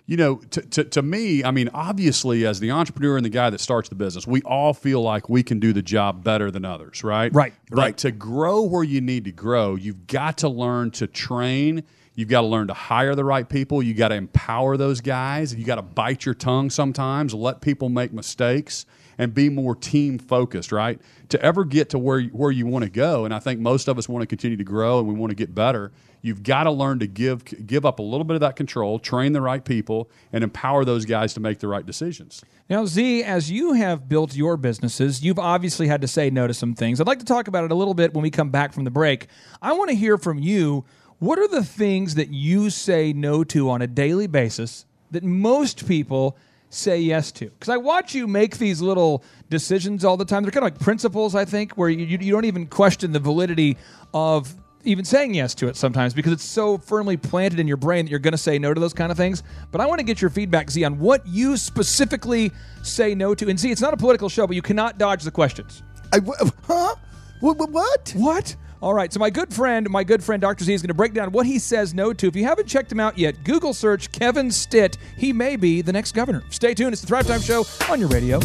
[0.08, 3.50] You know, to, to, to, me, I mean, obviously, as the entrepreneur and the guy
[3.50, 6.64] that starts the business, we all feel like we can do the job better than
[6.64, 7.34] others, right?
[7.34, 7.54] Right.
[7.70, 7.98] But right.
[7.98, 11.84] to grow where you need to grow, you've got to learn to train.
[12.14, 13.82] You've got to learn to hire the right people.
[13.82, 15.56] You got to empower those guys.
[15.56, 18.86] You got to bite your tongue sometimes, let people make mistakes,
[19.18, 21.00] and be more team focused, right?
[21.30, 23.98] To ever get to where where you want to go, and I think most of
[23.98, 25.92] us want to continue to grow and we want to get better
[26.26, 29.34] You've got to learn to give give up a little bit of that control, train
[29.34, 32.44] the right people, and empower those guys to make the right decisions.
[32.68, 36.54] Now, Z, as you have built your businesses, you've obviously had to say no to
[36.56, 37.00] some things.
[37.00, 38.90] I'd like to talk about it a little bit when we come back from the
[38.90, 39.28] break.
[39.62, 40.84] I want to hear from you.
[41.20, 45.88] What are the things that you say no to on a daily basis that most
[45.88, 46.38] people
[46.76, 47.46] say yes to?
[47.46, 50.44] Because I watch you make these little decisions all the time.
[50.44, 53.78] They're kind of like principles, I think, where you, you don't even question the validity
[54.14, 58.06] of even saying yes to it sometimes because it's so firmly planted in your brain
[58.06, 59.44] that you're going to say no to those kind of things.
[59.72, 62.52] But I want to get your feedback, Z, on what you specifically
[62.84, 63.50] say no to.
[63.50, 65.82] And Z, it's not a political show, but you cannot dodge the questions.
[66.14, 66.20] I,
[66.64, 66.96] huh?
[67.40, 67.70] What?
[67.72, 68.14] What?
[68.16, 68.56] What?
[68.82, 70.66] All right, so my good friend, my good friend Dr.
[70.66, 72.28] Z is going to break down what he says no to.
[72.28, 74.98] If you haven't checked him out yet, Google search Kevin Stitt.
[75.18, 76.44] He may be the next governor.
[76.50, 76.92] Stay tuned.
[76.92, 78.40] It's the Thrive Time Show on your radio.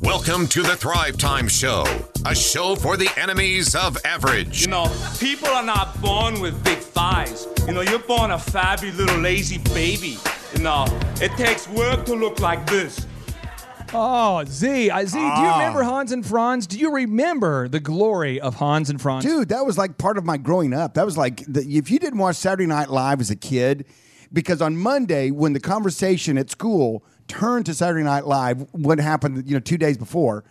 [0.00, 1.84] Welcome to the Thrive Time Show,
[2.24, 4.62] a show for the enemies of average.
[4.62, 4.86] You know,
[5.18, 7.48] people are not born with big thighs.
[7.66, 10.16] You know, you're born a flabby little lazy baby.
[10.54, 10.86] You know,
[11.20, 13.04] it takes work to look like this.
[13.94, 15.58] Oh, Z, uh, Z, do you Ah.
[15.58, 16.66] remember Hans and Franz?
[16.66, 19.24] Do you remember the glory of Hans and Franz?
[19.24, 20.94] Dude, that was like part of my growing up.
[20.94, 23.86] That was like the, if you didn't watch Saturday Night Live as a kid,
[24.32, 29.44] because on Monday when the conversation at school turned to Saturday Night Live, what happened,
[29.48, 30.44] you know, two days before,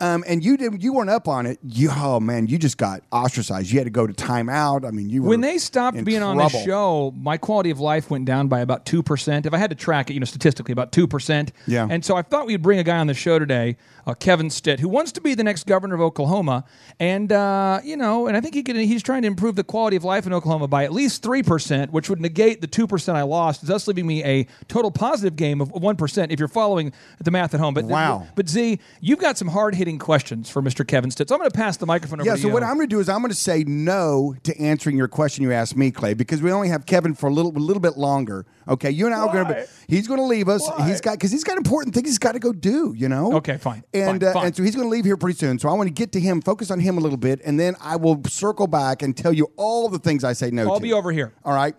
[0.00, 1.58] um, and you didn't, you weren't up on it.
[1.62, 3.70] You, oh man, you just got ostracized.
[3.70, 4.86] You had to go to timeout.
[4.86, 7.80] I mean, you were when they stopped in being on the show, my quality of
[7.80, 9.46] life went down by about two percent.
[9.46, 11.52] If I had to track it, you know, statistically, about two percent.
[11.66, 11.86] Yeah.
[11.90, 13.76] And so I thought we'd bring a guy on the show today,
[14.08, 16.64] uh, Kevin Stitt, who wants to be the next governor of Oklahoma,
[16.98, 18.76] and uh, you know, and I think he could.
[18.76, 21.92] He's trying to improve the quality of life in Oklahoma by at least three percent,
[21.92, 25.60] which would negate the two percent I lost, thus leaving me a total positive game
[25.60, 26.32] of one percent.
[26.32, 26.92] If you're following
[27.22, 28.26] the math at home, but Wow.
[28.34, 30.86] but Z, you've got some hard hitting questions for Mr.
[30.86, 31.28] Kevin Stitt.
[31.28, 32.52] So I'm going to pass the microphone over Yeah, so you.
[32.54, 35.42] what I'm going to do is I'm going to say no to answering your question
[35.44, 37.96] you asked me, Clay, because we only have Kevin for a little a little bit
[37.98, 38.46] longer.
[38.66, 39.52] Okay, you and I are going to.
[39.54, 39.66] Why?
[39.86, 40.66] He's going to leave us.
[40.68, 40.88] Why?
[40.88, 42.94] He's got because he's got important things he's got to go do.
[42.96, 43.34] You know.
[43.36, 44.46] Okay, fine, And fine, uh, fine.
[44.46, 45.58] and so he's going to leave here pretty soon.
[45.58, 47.76] So I want to get to him, focus on him a little bit, and then
[47.80, 50.70] I will circle back and tell you all the things I say no to.
[50.72, 51.32] I'll be over here.
[51.44, 51.74] All right.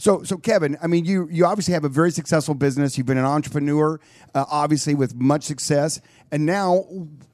[0.00, 2.96] So, so Kevin, I mean, you you obviously have a very successful business.
[2.96, 3.98] You've been an entrepreneur,
[4.32, 6.00] uh, obviously with much success,
[6.30, 6.84] and now,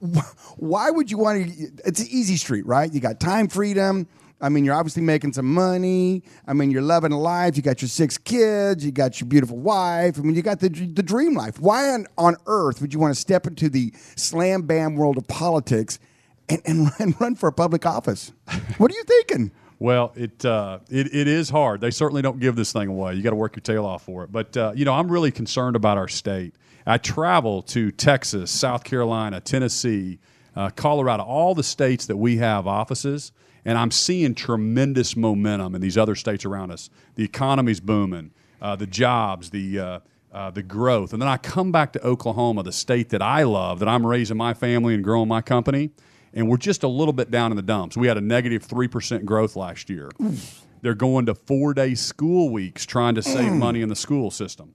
[0.57, 1.70] why would you want to?
[1.85, 2.92] It's an easy street, right?
[2.92, 4.09] You got time freedom.
[4.44, 6.22] I mean, you're obviously making some money.
[6.46, 7.57] I mean, you're loving life.
[7.57, 8.85] You got your six kids.
[8.85, 10.18] You got your beautiful wife.
[10.18, 11.59] I mean, you got the the dream life.
[11.59, 15.26] Why on, on earth would you want to step into the slam bam world of
[15.28, 15.98] politics
[16.50, 18.33] and, and, and run for a public office?
[18.76, 19.50] What are you thinking?
[19.78, 21.80] Well, it, uh, it it is hard.
[21.80, 23.14] They certainly don't give this thing away.
[23.14, 24.30] You got to work your tail off for it.
[24.30, 26.54] But uh, you know, I'm really concerned about our state.
[26.87, 30.18] I travel to Texas, South Carolina, Tennessee,
[30.54, 33.33] uh, Colorado, all the states that we have offices,
[33.64, 36.90] and I'm seeing tremendous momentum in these other states around us.
[37.14, 39.98] The economy's booming, uh, the jobs, the uh,
[40.33, 43.79] uh, the growth, and then I come back to Oklahoma, the state that I love,
[43.79, 45.90] that I'm raising my family and growing my company
[46.37, 47.96] and we're just a little bit down in the dumps.
[47.96, 50.11] We had a negative 3% growth last year.
[50.83, 53.59] They're going to four day school weeks trying to save Mm.
[53.59, 54.74] money in the school system.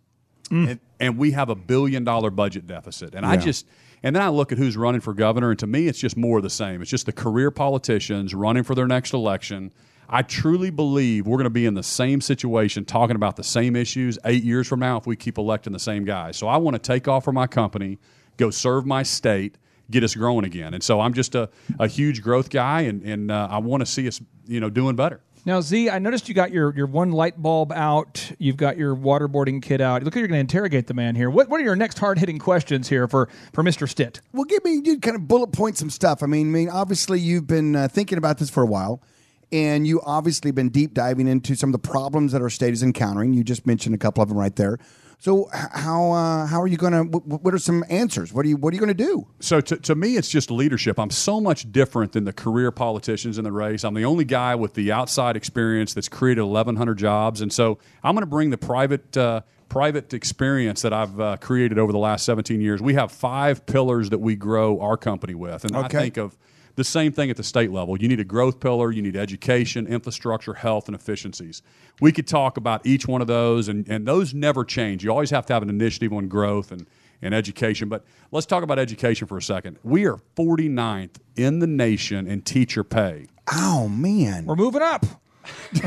[0.70, 3.16] And, and we have a billion dollar budget deficit.
[3.16, 3.66] And I just,
[4.04, 6.38] and then I look at who's running for governor, and to me, it's just more
[6.38, 6.82] of the same.
[6.82, 9.74] It's just the career politicians running for their next election.
[10.10, 13.76] I truly believe we're going to be in the same situation talking about the same
[13.76, 16.36] issues eight years from now if we keep electing the same guys.
[16.36, 18.00] So I want to take off from my company,
[18.38, 19.58] go serve my state,
[19.92, 20.74] get us growing again.
[20.74, 23.86] And so I'm just a, a huge growth guy, and, and uh, I want to
[23.86, 25.22] see us, you know, doing better.
[25.46, 28.32] Now, Z, I noticed you got your, your one light bulb out.
[28.40, 30.04] You've got your waterboarding kit out.
[30.04, 31.30] Look like you're going to interrogate the man here.
[31.30, 33.88] What, what are your next hard hitting questions here for, for Mr.
[33.88, 34.22] Stitt?
[34.34, 36.22] Well, give me you kind of bullet point some stuff.
[36.22, 39.02] I mean, I mean, obviously you've been uh, thinking about this for a while,
[39.52, 42.84] and you obviously been deep diving into some of the problems that our state is
[42.84, 43.34] encountering.
[43.34, 44.78] You just mentioned a couple of them right there.
[45.22, 47.18] So, how uh, how are you going to?
[47.20, 48.32] What are some answers?
[48.32, 49.28] What are you What are you going to do?
[49.42, 50.98] So to, to me, it's just leadership.
[50.98, 53.84] I'm so much different than the career politicians in the race.
[53.84, 58.16] I'm the only guy with the outside experience that's created 1,100 jobs, and so I'm
[58.16, 62.24] going to bring the private uh, private experience that I've uh, created over the last
[62.24, 62.82] 17 years.
[62.82, 66.38] We have five pillars that we grow our company with, and I think of
[66.80, 68.02] the same thing at the state level.
[68.02, 71.62] You need a growth pillar, you need education, infrastructure, health, and efficiencies.
[72.00, 75.04] We could talk about each one of those, and, and those never change.
[75.04, 76.88] You always have to have an initiative on growth and,
[77.22, 77.90] and education.
[77.90, 79.78] But let's talk about education for a second.
[79.84, 83.28] We are 49th in the nation in teacher pay.
[83.52, 84.46] Oh man!
[84.46, 85.06] We're moving up.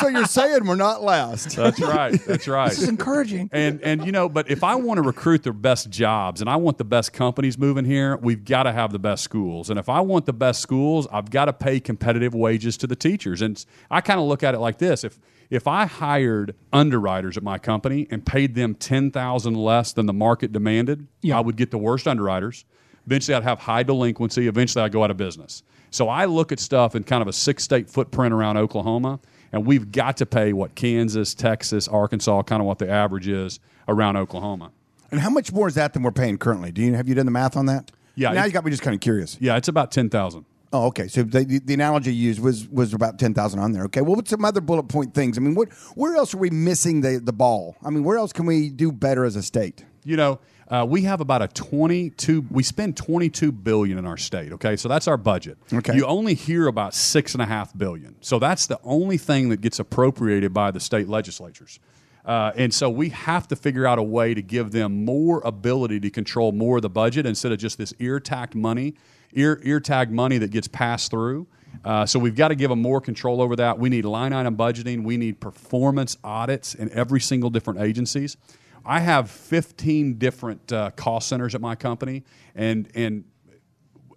[0.00, 1.56] so you're saying we're not last?
[1.56, 2.12] That's right.
[2.26, 2.68] That's right.
[2.70, 3.48] This is encouraging.
[3.52, 6.56] and and you know, but if I want to recruit the best jobs and I
[6.56, 9.70] want the best companies moving here, we've got to have the best schools.
[9.70, 12.96] And if I want the best schools, I've got to pay competitive wages to the
[12.96, 13.42] teachers.
[13.42, 17.42] And I kind of look at it like this: if if I hired underwriters at
[17.42, 21.38] my company and paid them ten thousand less than the market demanded, Yeah.
[21.38, 22.64] I would get the worst underwriters.
[23.06, 24.46] Eventually, I'd have high delinquency.
[24.46, 25.62] Eventually, I'd go out of business.
[25.90, 29.20] So I look at stuff in kind of a six state footprint around Oklahoma,
[29.52, 33.58] and we've got to pay what Kansas, Texas, Arkansas, kind of what the average is
[33.88, 34.70] around Oklahoma.
[35.10, 36.70] And how much more is that than we're paying currently?
[36.70, 37.90] Do you have you done the math on that?
[38.14, 39.36] Yeah, Now you got me just kind of curious.
[39.40, 40.44] Yeah, it's about ten thousand.
[40.72, 41.08] Oh, okay.
[41.08, 43.84] So the, the, analogy you used was was about ten thousand on there.
[43.84, 44.02] Okay.
[44.02, 45.36] Well, what's some other bullet point things?
[45.36, 47.76] I mean, what where else are we missing the the ball?
[47.84, 49.84] I mean, where else can we do better as a state?
[50.04, 50.38] You know,
[50.70, 52.46] uh, we have about a twenty-two.
[52.50, 54.52] We spend twenty-two billion in our state.
[54.52, 55.58] Okay, so that's our budget.
[55.72, 55.96] Okay.
[55.96, 58.14] you only hear about six and a half billion.
[58.20, 61.80] So that's the only thing that gets appropriated by the state legislatures.
[62.24, 65.98] Uh, and so we have to figure out a way to give them more ability
[66.00, 68.94] to control more of the budget instead of just this ear tagged money,
[69.32, 71.46] ear ear tagged money that gets passed through.
[71.84, 73.78] Uh, so we've got to give them more control over that.
[73.78, 75.02] We need line item budgeting.
[75.02, 78.36] We need performance audits in every single different agencies.
[78.84, 83.24] I have 15 different uh, cost centers at my company, and and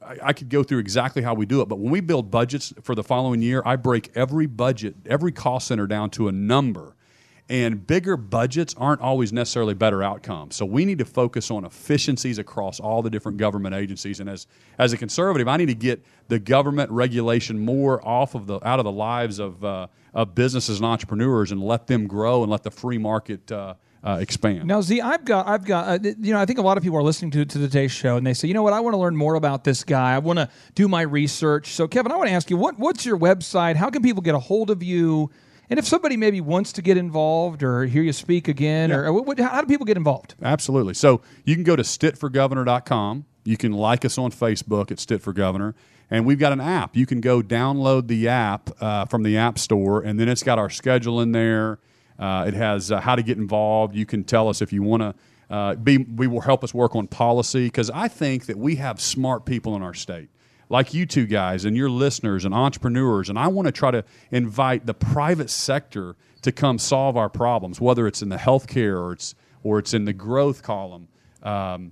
[0.05, 1.69] I, I could go through exactly how we do it.
[1.69, 5.67] But when we build budgets for the following year, I break every budget, every cost
[5.67, 6.95] center down to a number.
[7.49, 10.55] And bigger budgets aren't always necessarily better outcomes.
[10.55, 14.21] So we need to focus on efficiencies across all the different government agencies.
[14.21, 14.47] And as
[14.77, 18.79] as a conservative, I need to get the government regulation more off of the out
[18.79, 22.63] of the lives of uh, of businesses and entrepreneurs, and let them grow and let
[22.63, 23.73] the free market uh,
[24.03, 24.65] uh, expand.
[24.65, 26.97] Now, Z, I've got, I've got, uh, you know, I think a lot of people
[26.97, 28.97] are listening to, to today's show and they say, you know what, I want to
[28.97, 30.13] learn more about this guy.
[30.13, 31.67] I want to do my research.
[31.73, 33.75] So, Kevin, I want to ask you, what, what's your website?
[33.77, 35.31] How can people get a hold of you?
[35.69, 39.13] And if somebody maybe wants to get involved or hear you speak again, or, or
[39.13, 40.35] what, what- how do people get involved?
[40.43, 40.93] Absolutely.
[40.93, 43.25] So you can go to stittforgovernor.com.
[43.45, 45.75] You can like us on Facebook at Stitt for Governor.
[46.09, 46.95] And we've got an app.
[46.95, 50.59] You can go download the app uh, from the App Store, and then it's got
[50.59, 51.79] our schedule in there.
[52.23, 53.93] Uh, it has uh, how to get involved.
[53.93, 55.13] You can tell us if you want to
[55.53, 55.97] uh, be.
[55.97, 59.75] We will help us work on policy because I think that we have smart people
[59.75, 60.29] in our state,
[60.69, 63.27] like you two guys and your listeners and entrepreneurs.
[63.27, 67.81] And I want to try to invite the private sector to come solve our problems,
[67.81, 71.09] whether it's in the healthcare or it's or it's in the growth column.
[71.41, 71.91] Um,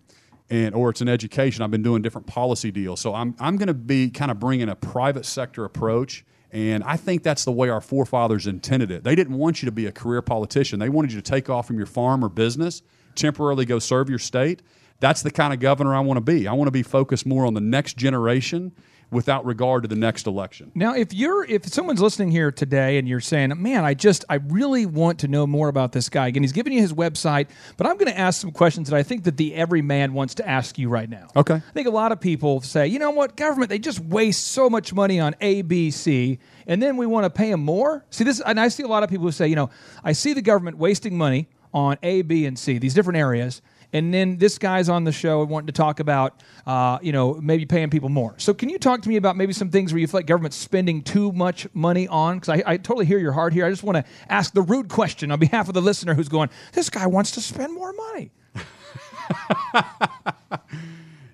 [0.49, 1.61] and or it's in education.
[1.61, 4.69] I've been doing different policy deals, so I'm I'm going to be kind of bringing
[4.69, 9.03] a private sector approach, and I think that's the way our forefathers intended it.
[9.03, 10.79] They didn't want you to be a career politician.
[10.79, 12.81] They wanted you to take off from your farm or business,
[13.15, 14.61] temporarily go serve your state.
[14.99, 16.47] That's the kind of governor I want to be.
[16.47, 18.73] I want to be focused more on the next generation.
[19.11, 20.71] Without regard to the next election.
[20.73, 24.35] Now, if you're if someone's listening here today and you're saying, "Man, I just I
[24.35, 27.47] really want to know more about this guy," again, he's giving you his website,
[27.77, 30.35] but I'm going to ask some questions that I think that the every man wants
[30.35, 31.27] to ask you right now.
[31.35, 31.55] Okay.
[31.55, 34.69] I think a lot of people say, "You know what, government they just waste so
[34.69, 38.23] much money on A, B, C, and then we want to pay them more." See
[38.23, 39.69] this, and I see a lot of people who say, "You know,
[40.03, 43.61] I see the government wasting money on A, B, and C, these different areas."
[43.93, 47.65] And then this guy's on the show wanting to talk about, uh, you know, maybe
[47.65, 48.35] paying people more.
[48.37, 50.57] So can you talk to me about maybe some things where you feel like government's
[50.57, 52.39] spending too much money on?
[52.39, 53.65] Because I, I totally hear your heart here.
[53.65, 56.49] I just want to ask the rude question on behalf of the listener who's going,
[56.73, 58.31] this guy wants to spend more money.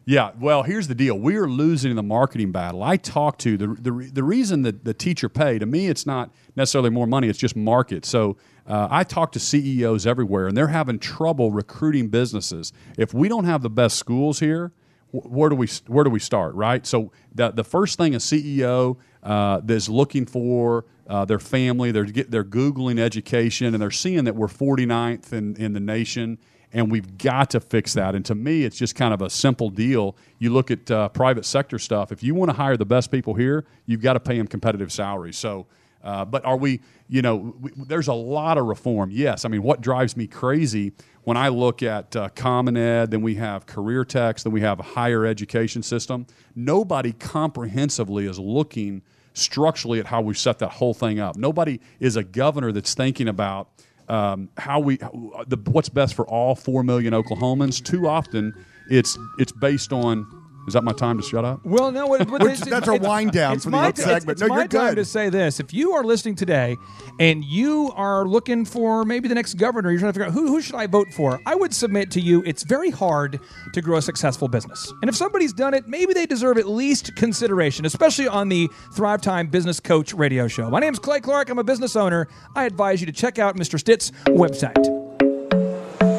[0.09, 1.19] Yeah, well, here's the deal.
[1.19, 2.81] We are losing the marketing battle.
[2.81, 6.31] I talk to the the, the reason that the teacher pay to me, it's not
[6.55, 7.27] necessarily more money.
[7.27, 8.05] It's just market.
[8.05, 12.73] So uh, I talk to CEOs everywhere, and they're having trouble recruiting businesses.
[12.97, 14.71] If we don't have the best schools here,
[15.11, 16.53] wh- where do we where do we start?
[16.55, 16.85] Right.
[16.85, 22.05] So the the first thing a CEO uh, that's looking for uh, their family, they're
[22.05, 26.37] get, they're googling education, and they're seeing that we're 49th in in the nation
[26.73, 28.13] and we've got to fix that.
[28.13, 30.15] And to me, it's just kind of a simple deal.
[30.37, 32.11] You look at uh, private sector stuff.
[32.11, 34.91] If you want to hire the best people here, you've got to pay them competitive
[34.91, 35.37] salaries.
[35.37, 35.65] So,
[36.03, 36.81] uh, but are we?
[37.09, 39.11] You know, we, there's a lot of reform.
[39.11, 40.93] Yes, I mean, what drives me crazy
[41.27, 44.79] when I look at uh, Common Ed, then we have career techs, then we have
[44.79, 46.25] a higher education system.
[46.55, 49.01] Nobody comprehensively is looking
[49.33, 51.35] structurally at how we set that whole thing up.
[51.35, 53.67] Nobody is a governor that's thinking about
[54.07, 57.83] um, how we the, what's best for all four million Oklahomans.
[57.83, 58.53] Too often,
[58.89, 60.25] it's it's based on.
[60.67, 61.61] Is that my time to shut up?
[61.63, 63.85] Well, no, what, what, We're- it's- that's our it's- wind down it's for the my
[63.85, 64.31] next ti- it's- segment.
[64.33, 64.95] It's No, my you're time good.
[64.95, 66.75] to say this: if you are listening today
[67.21, 70.47] and you are looking for maybe the next governor, you're trying to figure out who,
[70.47, 71.39] who should I vote for.
[71.45, 73.39] I would submit to you, it's very hard
[73.73, 77.15] to grow a successful business, and if somebody's done it, maybe they deserve at least
[77.15, 80.69] consideration, especially on the Thrive Time Business Coach Radio Show.
[80.69, 81.49] My name is Clay Clark.
[81.49, 82.27] I'm a business owner.
[82.55, 83.79] I advise you to check out Mr.
[83.79, 84.73] Stitt's website.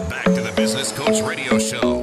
[0.09, 1.98] Back to the Business Coach Radio Show.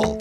[0.00, 0.18] Successful.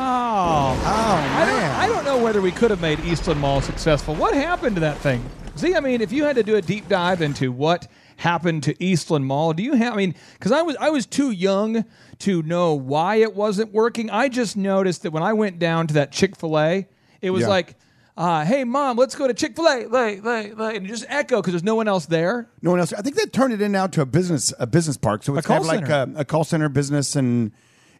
[0.00, 4.14] Oh, oh, I don't, I don't know whether we could have made Eastland Mall successful.
[4.14, 5.24] What happened to that thing?
[5.56, 8.82] See, I mean, if you had to do a deep dive into what happened to
[8.82, 9.94] Eastland Mall, do you have?
[9.94, 11.84] I mean, because I was I was too young
[12.20, 14.08] to know why it wasn't working.
[14.10, 16.86] I just noticed that when I went down to that Chick Fil A,
[17.20, 17.48] it was Yeah.
[17.48, 17.74] like.
[18.18, 21.04] Uh, hey mom, let's go to Chick Fil A, like, like, like, and it just
[21.08, 22.50] echo because there's no one else there.
[22.62, 22.92] No one else.
[22.92, 25.22] I think they turned it in now to a business a business park.
[25.22, 27.52] So it's kind of like a, a call center business and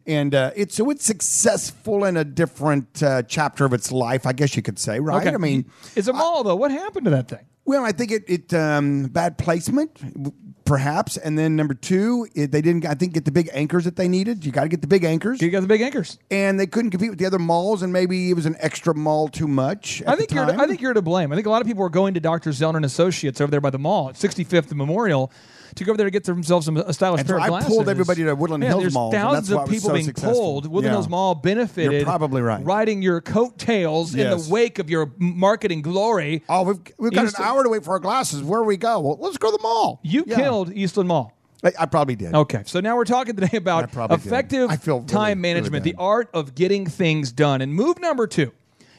[0.07, 4.33] and uh, it's so it's successful in a different uh, chapter of its life, I
[4.33, 5.29] guess you could say, right?
[5.29, 6.57] I mean, it's a mall though.
[6.57, 7.47] What happened to that thing?
[7.69, 10.01] well, I think it it um, bad placement,
[10.69, 13.97] perhaps, and then number two, it, they didn't I think get the big anchors that
[13.97, 14.45] they needed.
[14.45, 16.19] You got to get the big anchors, You got the big anchors.
[16.31, 19.29] and they couldn't compete with the other malls, and maybe it was an extra mall
[19.29, 20.03] too much.
[20.07, 20.47] I think you're.
[20.47, 20.61] time.
[20.61, 21.33] I think you're to blame.
[21.33, 22.51] I think a lot of people are going to Dr.
[22.51, 25.33] Zoellner and Associates over there by the mall at 65th and Memorial
[25.77, 27.63] to go over there to get themselves some, a stylish And pair so of I
[27.67, 30.05] pulled everybody to Woodland Yeah, Hills there's Mall, and Thousands that's of people so being
[30.07, 30.33] successful.
[30.35, 30.65] pulled.
[30.67, 30.91] Woodland Yeah.
[30.93, 31.93] Hills Mall benefited.
[31.93, 32.65] You're probably right.
[32.65, 36.43] Riding your coattails in the wake of your marketing glory.
[36.49, 38.43] Oh, we've, we've got an hour to wait for our glasses.
[38.43, 39.01] Where do we go?
[39.01, 40.01] Well, let's go to the mall.
[40.03, 40.37] You Yeah.
[40.37, 41.35] killed Eastland Mall.
[41.65, 42.35] I, I probably did.
[42.35, 45.93] Okay, so now we're talking today about effective really, time management, bad.
[45.93, 47.61] the art of getting things done.
[47.63, 48.53] And move number two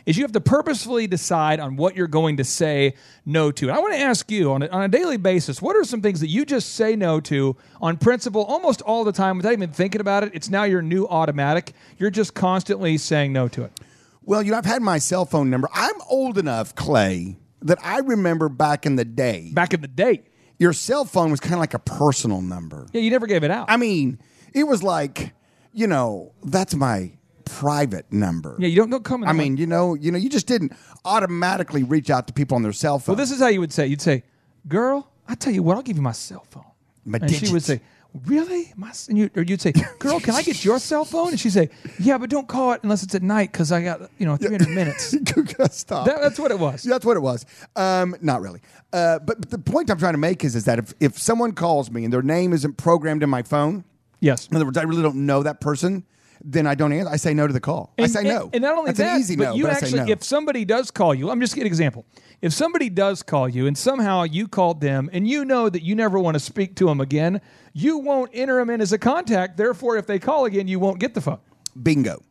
[0.05, 2.93] is you have to purposefully decide on what you're going to say
[3.25, 3.67] no to.
[3.69, 6.01] And I want to ask you on a, on a daily basis, what are some
[6.01, 9.71] things that you just say no to on principle almost all the time without even
[9.71, 10.31] thinking about it?
[10.33, 11.73] It's now your new automatic.
[11.97, 13.79] You're just constantly saying no to it.
[14.23, 15.69] Well, you know, I've had my cell phone number.
[15.73, 20.23] I'm old enough, Clay, that I remember back in the day, Back in the day,
[20.57, 22.85] your cell phone was kind of like a personal number.
[22.93, 23.65] yeah, you never gave it out.
[23.69, 24.19] I mean,
[24.53, 25.33] it was like,
[25.73, 27.11] you know, that's my
[27.49, 28.55] private number.
[28.59, 30.73] yeah, you don't, come in I mean, you know, you know, you just didn't
[31.05, 33.15] automatically reach out to people on their cell phone.
[33.15, 33.87] Well, this is how you would say.
[33.87, 34.23] You'd say,
[34.67, 36.63] "Girl, I tell you what, I'll give you my cell phone."
[37.05, 37.81] My and she would say,
[38.25, 41.39] "Really?" My, and you, or you'd say, "Girl, can I get your cell phone?" And
[41.39, 44.25] she'd say, "Yeah, but don't call it unless it's at night because I got you
[44.25, 45.15] know 300 minutes."
[45.71, 46.05] Stop.
[46.05, 46.83] That- that's what it was.
[46.83, 47.45] That's what it was.
[47.75, 48.61] Um, not really.
[48.93, 51.51] Uh, but, but the point I'm trying to make is, is that if, if someone
[51.53, 53.83] calls me and their name isn't programmed in my phone,
[54.19, 54.47] Yes.
[54.47, 56.03] in other words, I really don't know that person,
[56.43, 57.09] then I don't answer.
[57.09, 57.93] I say no to the call.
[57.97, 58.49] I say and- no.
[58.53, 60.07] And, not only That's that, an easy but no, you but actually, no.
[60.07, 62.05] if somebody does call you, I'm just giving an example.
[62.41, 65.95] If somebody does call you and somehow you called them and you know that you
[65.95, 67.41] never want to speak to them again,
[67.73, 69.57] you won't enter them in as a contact.
[69.57, 71.39] Therefore, if they call again, you won't get the phone.
[71.81, 72.21] bingo.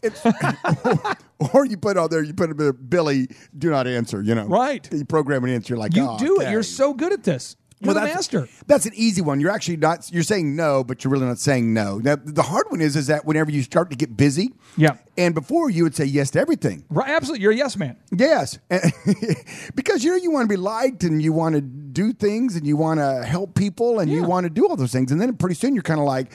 [0.00, 0.24] It's,
[1.54, 4.34] or you put on there, you put a bit of Billy, do not answer, you
[4.34, 4.46] know.
[4.46, 4.88] Right.
[4.92, 6.50] You program an answer, you're like, You oh, do it.
[6.50, 7.56] You're so good at this.
[7.80, 8.48] You're the that's, master.
[8.66, 9.38] That's an easy one.
[9.40, 10.10] You're actually not.
[10.12, 11.98] You're saying no, but you're really not saying no.
[11.98, 14.96] Now, the hard one is is that whenever you start to get busy, Yeah.
[15.16, 16.84] and before you would say yes to everything.
[16.90, 17.44] Right, absolutely.
[17.44, 17.96] You're a yes man.
[18.10, 18.58] Yes,
[19.74, 22.66] because you know you want to be liked and you want to do things and
[22.66, 25.36] you want to help people and you want to do all those things, and then
[25.36, 26.32] pretty soon you're kind of like,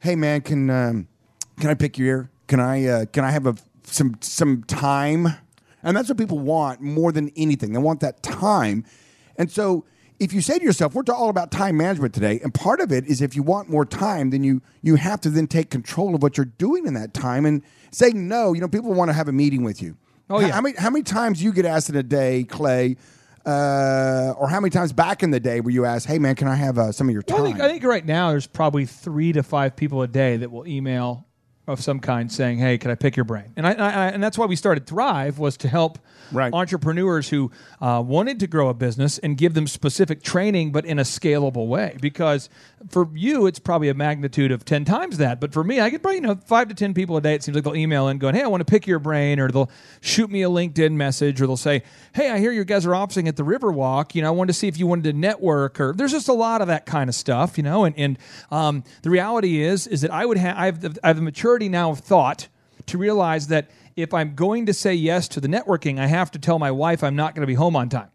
[0.00, 1.08] "Hey, man, can um,
[1.58, 2.30] can I pick your ear?
[2.46, 5.28] Can I uh, can I have a some some time?"
[5.82, 7.72] And that's what people want more than anything.
[7.72, 8.84] They want that time,
[9.36, 9.84] and so.
[10.20, 13.06] If you say to yourself, "We're all about time management today," and part of it
[13.06, 16.22] is if you want more time, then you you have to then take control of
[16.22, 18.52] what you're doing in that time and saying no.
[18.52, 19.96] You know, people want to have a meeting with you.
[20.30, 20.52] Oh, How- yeah.
[20.54, 22.96] How many how many times you get asked in a day, Clay,
[23.44, 26.48] uh, or how many times back in the day were you asked, "Hey, man, can
[26.48, 28.46] I have uh, some of your time?" Well, I think I think right now there's
[28.46, 31.26] probably three to five people a day that will email
[31.66, 34.36] of some kind saying, "Hey, can I pick your brain?" And I, I and that's
[34.36, 35.98] why we started Thrive was to help
[36.32, 36.52] Right.
[36.52, 37.50] entrepreneurs who
[37.80, 41.68] uh, wanted to grow a business and give them specific training, but in a scalable
[41.68, 41.96] way.
[42.00, 42.48] Because
[42.90, 46.02] for you, it's probably a magnitude of ten times that, but for me, I get
[46.02, 47.34] probably you know five to ten people a day.
[47.34, 49.48] It seems like they'll email in going, "Hey, I want to pick your brain," or
[49.48, 49.70] they'll
[50.00, 51.82] shoot me a LinkedIn message, or they'll say,
[52.14, 54.14] "Hey, I hear you guys are officing at the Riverwalk.
[54.14, 56.32] You know, I wanted to see if you wanted to network." Or there's just a
[56.34, 57.84] lot of that kind of stuff, you know.
[57.84, 58.18] And and
[58.50, 61.22] um, the reality is is that I would have I have the, I have the
[61.22, 62.48] maturity now of thought
[62.86, 66.38] to realize that if I'm going to say yes to the networking, I have to
[66.38, 68.08] tell my wife I'm not going to be home on time.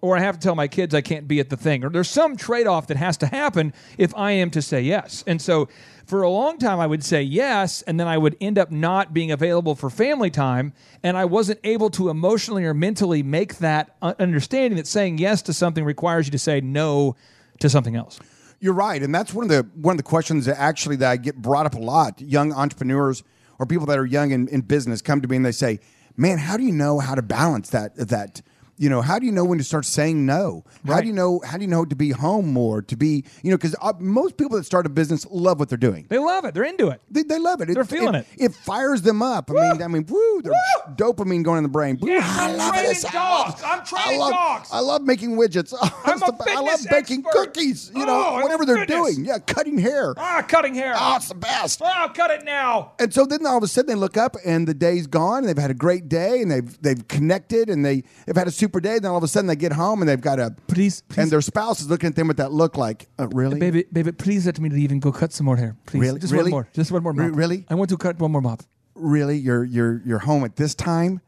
[0.00, 1.84] Or I have to tell my kids I can't be at the thing.
[1.84, 5.24] Or there's some trade off that has to happen if I am to say yes.
[5.26, 5.68] And so
[6.06, 9.12] for a long time, I would say yes, and then I would end up not
[9.12, 10.72] being available for family time.
[11.02, 15.52] And I wasn't able to emotionally or mentally make that understanding that saying yes to
[15.52, 17.16] something requires you to say no
[17.58, 18.20] to something else.
[18.60, 21.16] You're right, and that's one of the one of the questions that actually that I
[21.16, 22.20] get brought up a lot.
[22.20, 23.22] Young entrepreneurs
[23.58, 25.80] or people that are young in, in business come to me and they say,
[26.16, 28.42] "Man, how do you know how to balance that that?"
[28.78, 30.64] You know, how do you know when to start saying no?
[30.86, 31.00] How Right.
[31.00, 31.40] do you know?
[31.46, 32.82] How do you know to be home more?
[32.82, 35.78] To be, you know, because uh, most people that start a business love what they're
[35.78, 36.06] doing.
[36.10, 36.52] They love it.
[36.54, 37.00] They're into it.
[37.10, 37.68] They, they love it.
[37.72, 38.26] They're feeling it.
[38.36, 39.50] It fires them up.
[39.50, 40.42] I mean, I mean, woo!
[40.42, 40.54] There's
[40.94, 41.98] dopamine going in the brain.
[42.00, 43.02] Woo, Yes, I I'm love training this.
[43.04, 43.62] dogs.
[43.64, 44.68] I'm love, dogs.
[44.72, 45.72] I love making widgets.
[46.04, 47.32] I'm a I love baking expert.
[47.54, 47.90] cookies.
[47.94, 49.14] You know, Oh, whatever they're fitness.
[49.16, 49.24] doing.
[49.26, 50.12] Yeah, cutting hair.
[50.18, 50.94] Ah, cutting hair.
[50.98, 51.80] Oh, it's the best.
[51.82, 52.92] Oh, cut it now.
[52.98, 55.48] And so then all of a sudden they look up and the day's gone and
[55.48, 58.65] they've had a great day and they've they've connected and they they've had a super
[58.68, 58.98] day.
[58.98, 61.18] Then all of a sudden they get home and they've got a Please, please.
[61.22, 63.58] and their spouse is looking at them with that look like, uh, really?
[63.58, 65.76] Baby, baby, please let me leave and go cut some more hair.
[65.86, 66.00] Please.
[66.00, 66.20] Really?
[66.20, 66.44] Just Really?
[66.52, 66.68] one more.
[66.72, 67.36] Just one more Re- mop.
[67.36, 67.66] really?
[67.70, 68.62] I want to cut one more mop.
[68.94, 71.20] really you're you're you're home at this time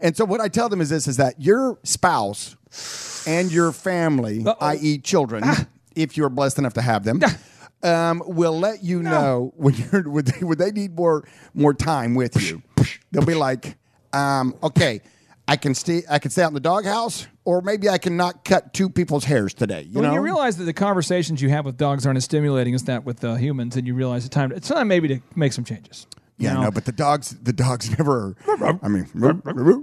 [0.00, 2.56] and so what i tell them is this is that your spouse
[3.28, 4.66] and your family Uh-oh.
[4.66, 5.66] i.e children Ah.
[5.94, 7.20] if you're blessed enough to have them
[7.84, 11.22] um, will let you know when you're when they, when they need more
[11.54, 12.60] more time with you
[13.12, 13.76] they'll be like
[14.12, 15.00] um, okay
[15.48, 18.44] i can stay i can stay out in the doghouse or maybe i can not
[18.44, 21.64] cut two people's hairs today you when know you realize that the conversations you have
[21.64, 24.52] with dogs aren't as stimulating as that with uh, humans, and you realize the time,
[24.52, 26.06] it's time maybe to make some changes.
[26.38, 26.62] Yeah know?
[26.62, 28.36] no but the dogs the dogs never
[28.82, 29.06] i mean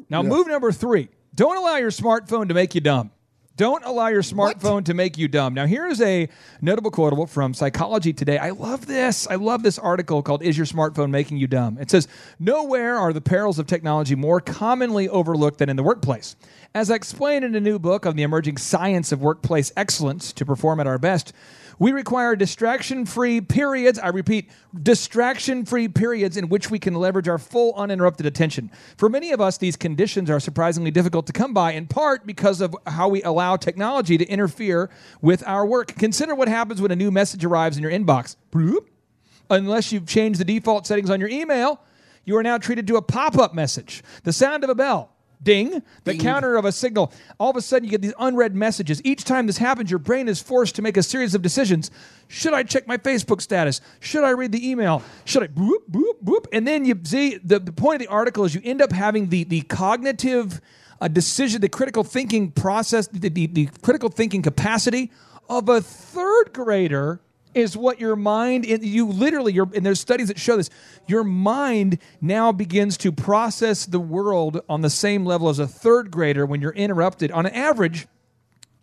[0.09, 3.11] Now, move number three don't allow your smartphone to make you dumb.
[3.59, 5.53] Don't allow your smartphone to make you dumb.
[5.53, 6.29] Now, here is a
[6.61, 8.37] notable quotable from Psychology Today.
[8.37, 9.27] I love this.
[9.27, 11.77] I love this article called Is Your Smartphone Making You Dumb?
[11.77, 12.07] It says,
[12.39, 16.37] Nowhere are the perils of technology more commonly overlooked than in the workplace.
[16.73, 20.45] As I explained in a new book on the emerging science of workplace excellence to
[20.45, 21.33] perform at our best,
[21.79, 23.97] we require distraction free periods.
[23.97, 24.49] I repeat,
[24.83, 28.69] distraction free periods in which we can leverage our full uninterrupted attention.
[28.97, 32.59] For many of us, these conditions are surprisingly difficult to come by, in part because
[32.59, 34.89] of how we allow technology to interfere
[35.21, 35.95] with our work.
[35.95, 38.35] Consider what happens when a new message arrives in your inbox.
[39.49, 41.81] Unless you've changed the default settings on your email,
[42.25, 45.15] you are now treated to a pop up message, the sound of a bell.
[45.41, 47.13] Ding, the counter of a signal.
[47.39, 49.01] All of a sudden, you get these unread messages.
[49.05, 51.91] Each time this happens, your brain is forced to make a series of decisions.
[52.27, 53.79] Should I check my Facebook status?
[54.01, 55.01] Should I read the email?
[55.23, 56.45] Should I boop, boop, boop?
[56.51, 59.29] And then you see the, the point of the article is you end up having
[59.29, 60.59] the, the cognitive
[60.99, 65.09] uh, decision, the critical thinking process, the, the, the critical thinking capacity
[65.47, 67.21] of a third grader
[67.53, 70.69] is what your mind you literally your and there's studies that show this
[71.07, 76.11] your mind now begins to process the world on the same level as a third
[76.11, 78.07] grader when you're interrupted on average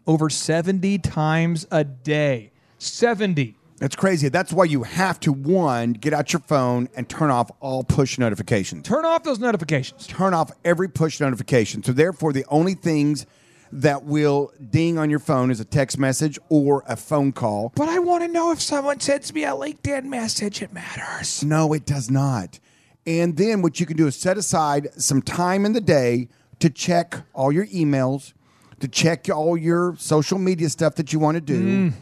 [0.07, 4.29] over 70 times a day 70 That's crazy.
[4.31, 8.19] That's why you have to one get out your phone and turn off all push
[8.19, 8.87] notifications.
[8.87, 11.83] turn off those notifications Turn off every push notification.
[11.83, 13.27] So therefore, the only things
[13.73, 17.73] that will ding on your phone as a text message or a phone call.
[17.75, 21.73] but i want to know if someone sends me a linkedin message it matters No,
[21.73, 22.59] it does not.
[23.07, 26.69] And then what you can do is set aside some time in the day to
[26.71, 28.33] check all your emails,
[28.81, 31.93] to check all your social media stuff that you want to do, Mm.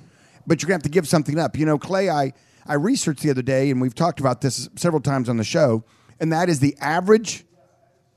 [0.46, 1.58] but you're gonna have to give something up.
[1.58, 2.32] You know, Clay, I
[2.66, 5.84] I researched the other day, and we've talked about this several times on the show,
[6.20, 7.44] and that is the average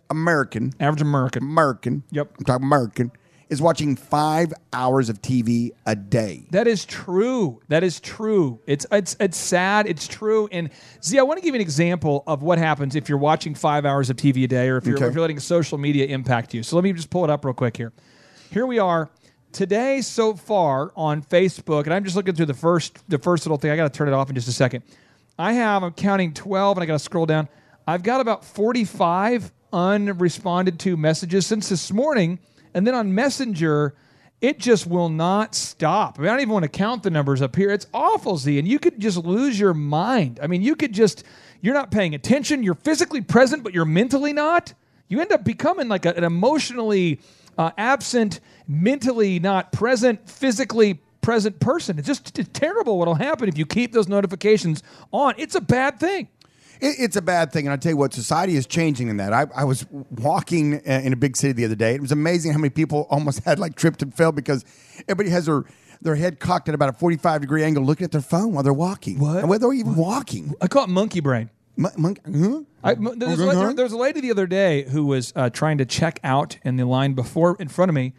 [0.10, 1.44] American Average American.
[1.44, 2.04] American.
[2.12, 2.32] Yep.
[2.40, 3.12] I'm talking American
[3.50, 6.46] is watching five hours of TV a day.
[6.52, 7.62] That is true.
[7.70, 8.60] That is true.
[8.68, 9.88] It's it's it's sad.
[9.88, 10.48] It's true.
[10.52, 10.70] And
[11.04, 13.86] Z, I want to give you an example of what happens if you're watching five
[13.86, 15.08] hours of TV a day, or if you're, Okay.
[15.08, 16.64] if you're letting social media impact you.
[16.64, 17.94] So let me just pull it up real quick here.
[18.52, 19.10] Here we are
[19.54, 23.58] today so far on Facebook, and I'm just looking through the first the first little
[23.58, 23.72] thing.
[23.72, 24.84] I got to turn it off in just a second.
[25.40, 27.48] I have I'm counting 12, and I got to scroll down.
[27.88, 32.40] I've got about 45 unresponded to messages since this morning,
[32.78, 33.96] and then on Messenger.
[34.40, 36.20] It just will not stop.
[36.20, 37.72] I mean, I don't even want to count the numbers up here.
[37.72, 40.40] It's awful, Z, and you could just lose your mind.
[40.44, 41.24] I mean, you could just,
[41.60, 42.62] you're not paying attention.
[42.62, 44.76] You're physically present, but you're mentally not.
[45.08, 47.20] You end up becoming like a- an emotionally
[47.58, 51.98] uh, absent, mentally not present, physically present person.
[51.98, 55.34] It's just t- terrible what'll happen if you keep those notifications on.
[55.40, 56.28] It's a bad thing.
[56.80, 59.34] It, it's a bad thing, and I tell you what, society is changing in that.
[59.34, 61.96] I, I was walking in a big city the other day.
[61.96, 64.66] It was amazing how many people almost had like tripped and fell because
[65.08, 65.64] everybody has their
[66.00, 68.64] their head cocked at about a forty five degree angle, looking at their phone while
[68.64, 69.20] they're walking.
[69.20, 69.38] What?
[69.38, 70.54] And whether they're even walking.
[70.62, 71.50] I call it monkey brain.
[71.76, 72.62] Mon- mon- huh?
[72.84, 75.32] I, m- there, was a, there, there was a lady the other day who was
[75.36, 78.14] uh, trying to check out in the line before in front of me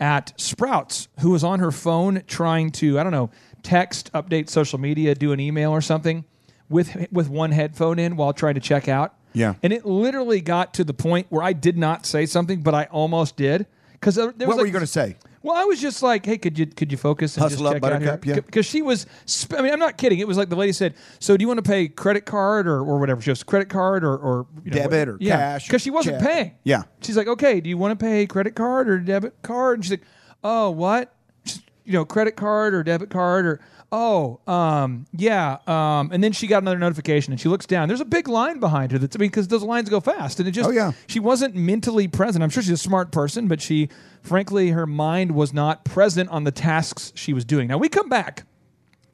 [0.00, 3.30] at Sprouts, who was on her phone trying to I don't know
[3.62, 6.24] text, update social media, do an email or something
[6.72, 9.14] with with one headphone in while trying to check out.
[9.34, 9.54] Yeah.
[9.62, 12.84] and it literally got to the point where I did not say something, but I
[12.90, 15.16] almost did because there, was What were you going to say?
[15.42, 17.82] well, I was just like, "Hey, could you could you focus and Hustle just up,
[17.84, 18.34] out here?" Buttercup, yeah.
[18.34, 20.18] Because she was, sp- I mean, I'm not kidding.
[20.18, 22.80] It was like the lady said, "So, do you want to pay credit card or,
[22.80, 25.36] or whatever?" Just credit card or, or you know, Debit or yeah.
[25.38, 26.28] cash, Because she wasn't check.
[26.30, 26.52] paying.
[26.64, 26.82] Yeah.
[27.00, 29.92] She's like, "Okay, do you want to pay credit card or debit card?" And she's
[29.92, 30.02] like,
[30.44, 31.14] "Oh, what?
[31.44, 33.60] Just, you know, credit card or debit card or."
[33.94, 35.58] Oh, um, yeah.
[35.66, 37.88] Um, and then she got another notification, and she looks down.
[37.88, 38.98] There's a big line behind her.
[38.98, 40.92] That's I mean, because those lines go fast, and it just Oh, yeah.
[41.06, 42.42] she wasn't mentally present.
[42.42, 43.90] I'm sure she's a smart person, but she,
[44.22, 47.68] frankly, her mind was not present on the tasks she was doing.
[47.68, 48.44] Now we come back.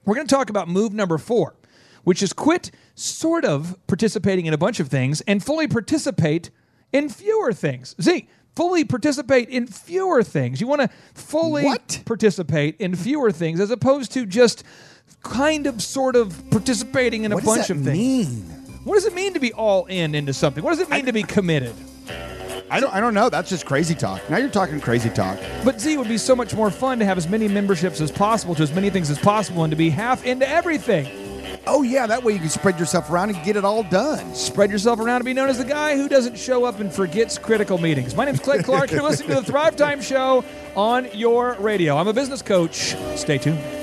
[0.04, 1.56] We're going to talk about move number four,
[2.04, 6.50] which is quit sort of participating in a bunch of things and fully participate
[6.92, 7.96] in fewer things.
[8.00, 8.28] See,
[8.58, 10.60] fully participate in fewer things.
[10.60, 12.02] You want to fully What?
[12.04, 14.64] participate in fewer things as opposed to just
[15.22, 17.96] kind of sort of participating in a What does bunch of things.
[17.96, 18.28] mean?
[18.82, 20.64] What does it mean to be all in into something?
[20.64, 21.72] What does it mean to be committed?
[22.68, 22.92] I don't.
[22.92, 23.28] I don't know.
[23.30, 24.28] That's just crazy talk.
[24.28, 25.38] Now you're talking crazy talk.
[25.64, 28.56] But Z would be so much more fun to have as many memberships as possible
[28.56, 31.06] to as many things as possible and to be half into everything.
[31.66, 34.34] Oh yeah, that way you can spread yourself around and get it all done.
[34.34, 37.38] Spread yourself around to be known as the guy who doesn't show up and forgets
[37.38, 38.14] critical meetings.
[38.14, 38.90] My name's Clay Clark.
[38.90, 40.44] You're listening to the Thrive Time Show
[40.76, 41.96] on your radio.
[41.96, 42.96] I'm a business coach.
[43.16, 43.77] Stay tuned.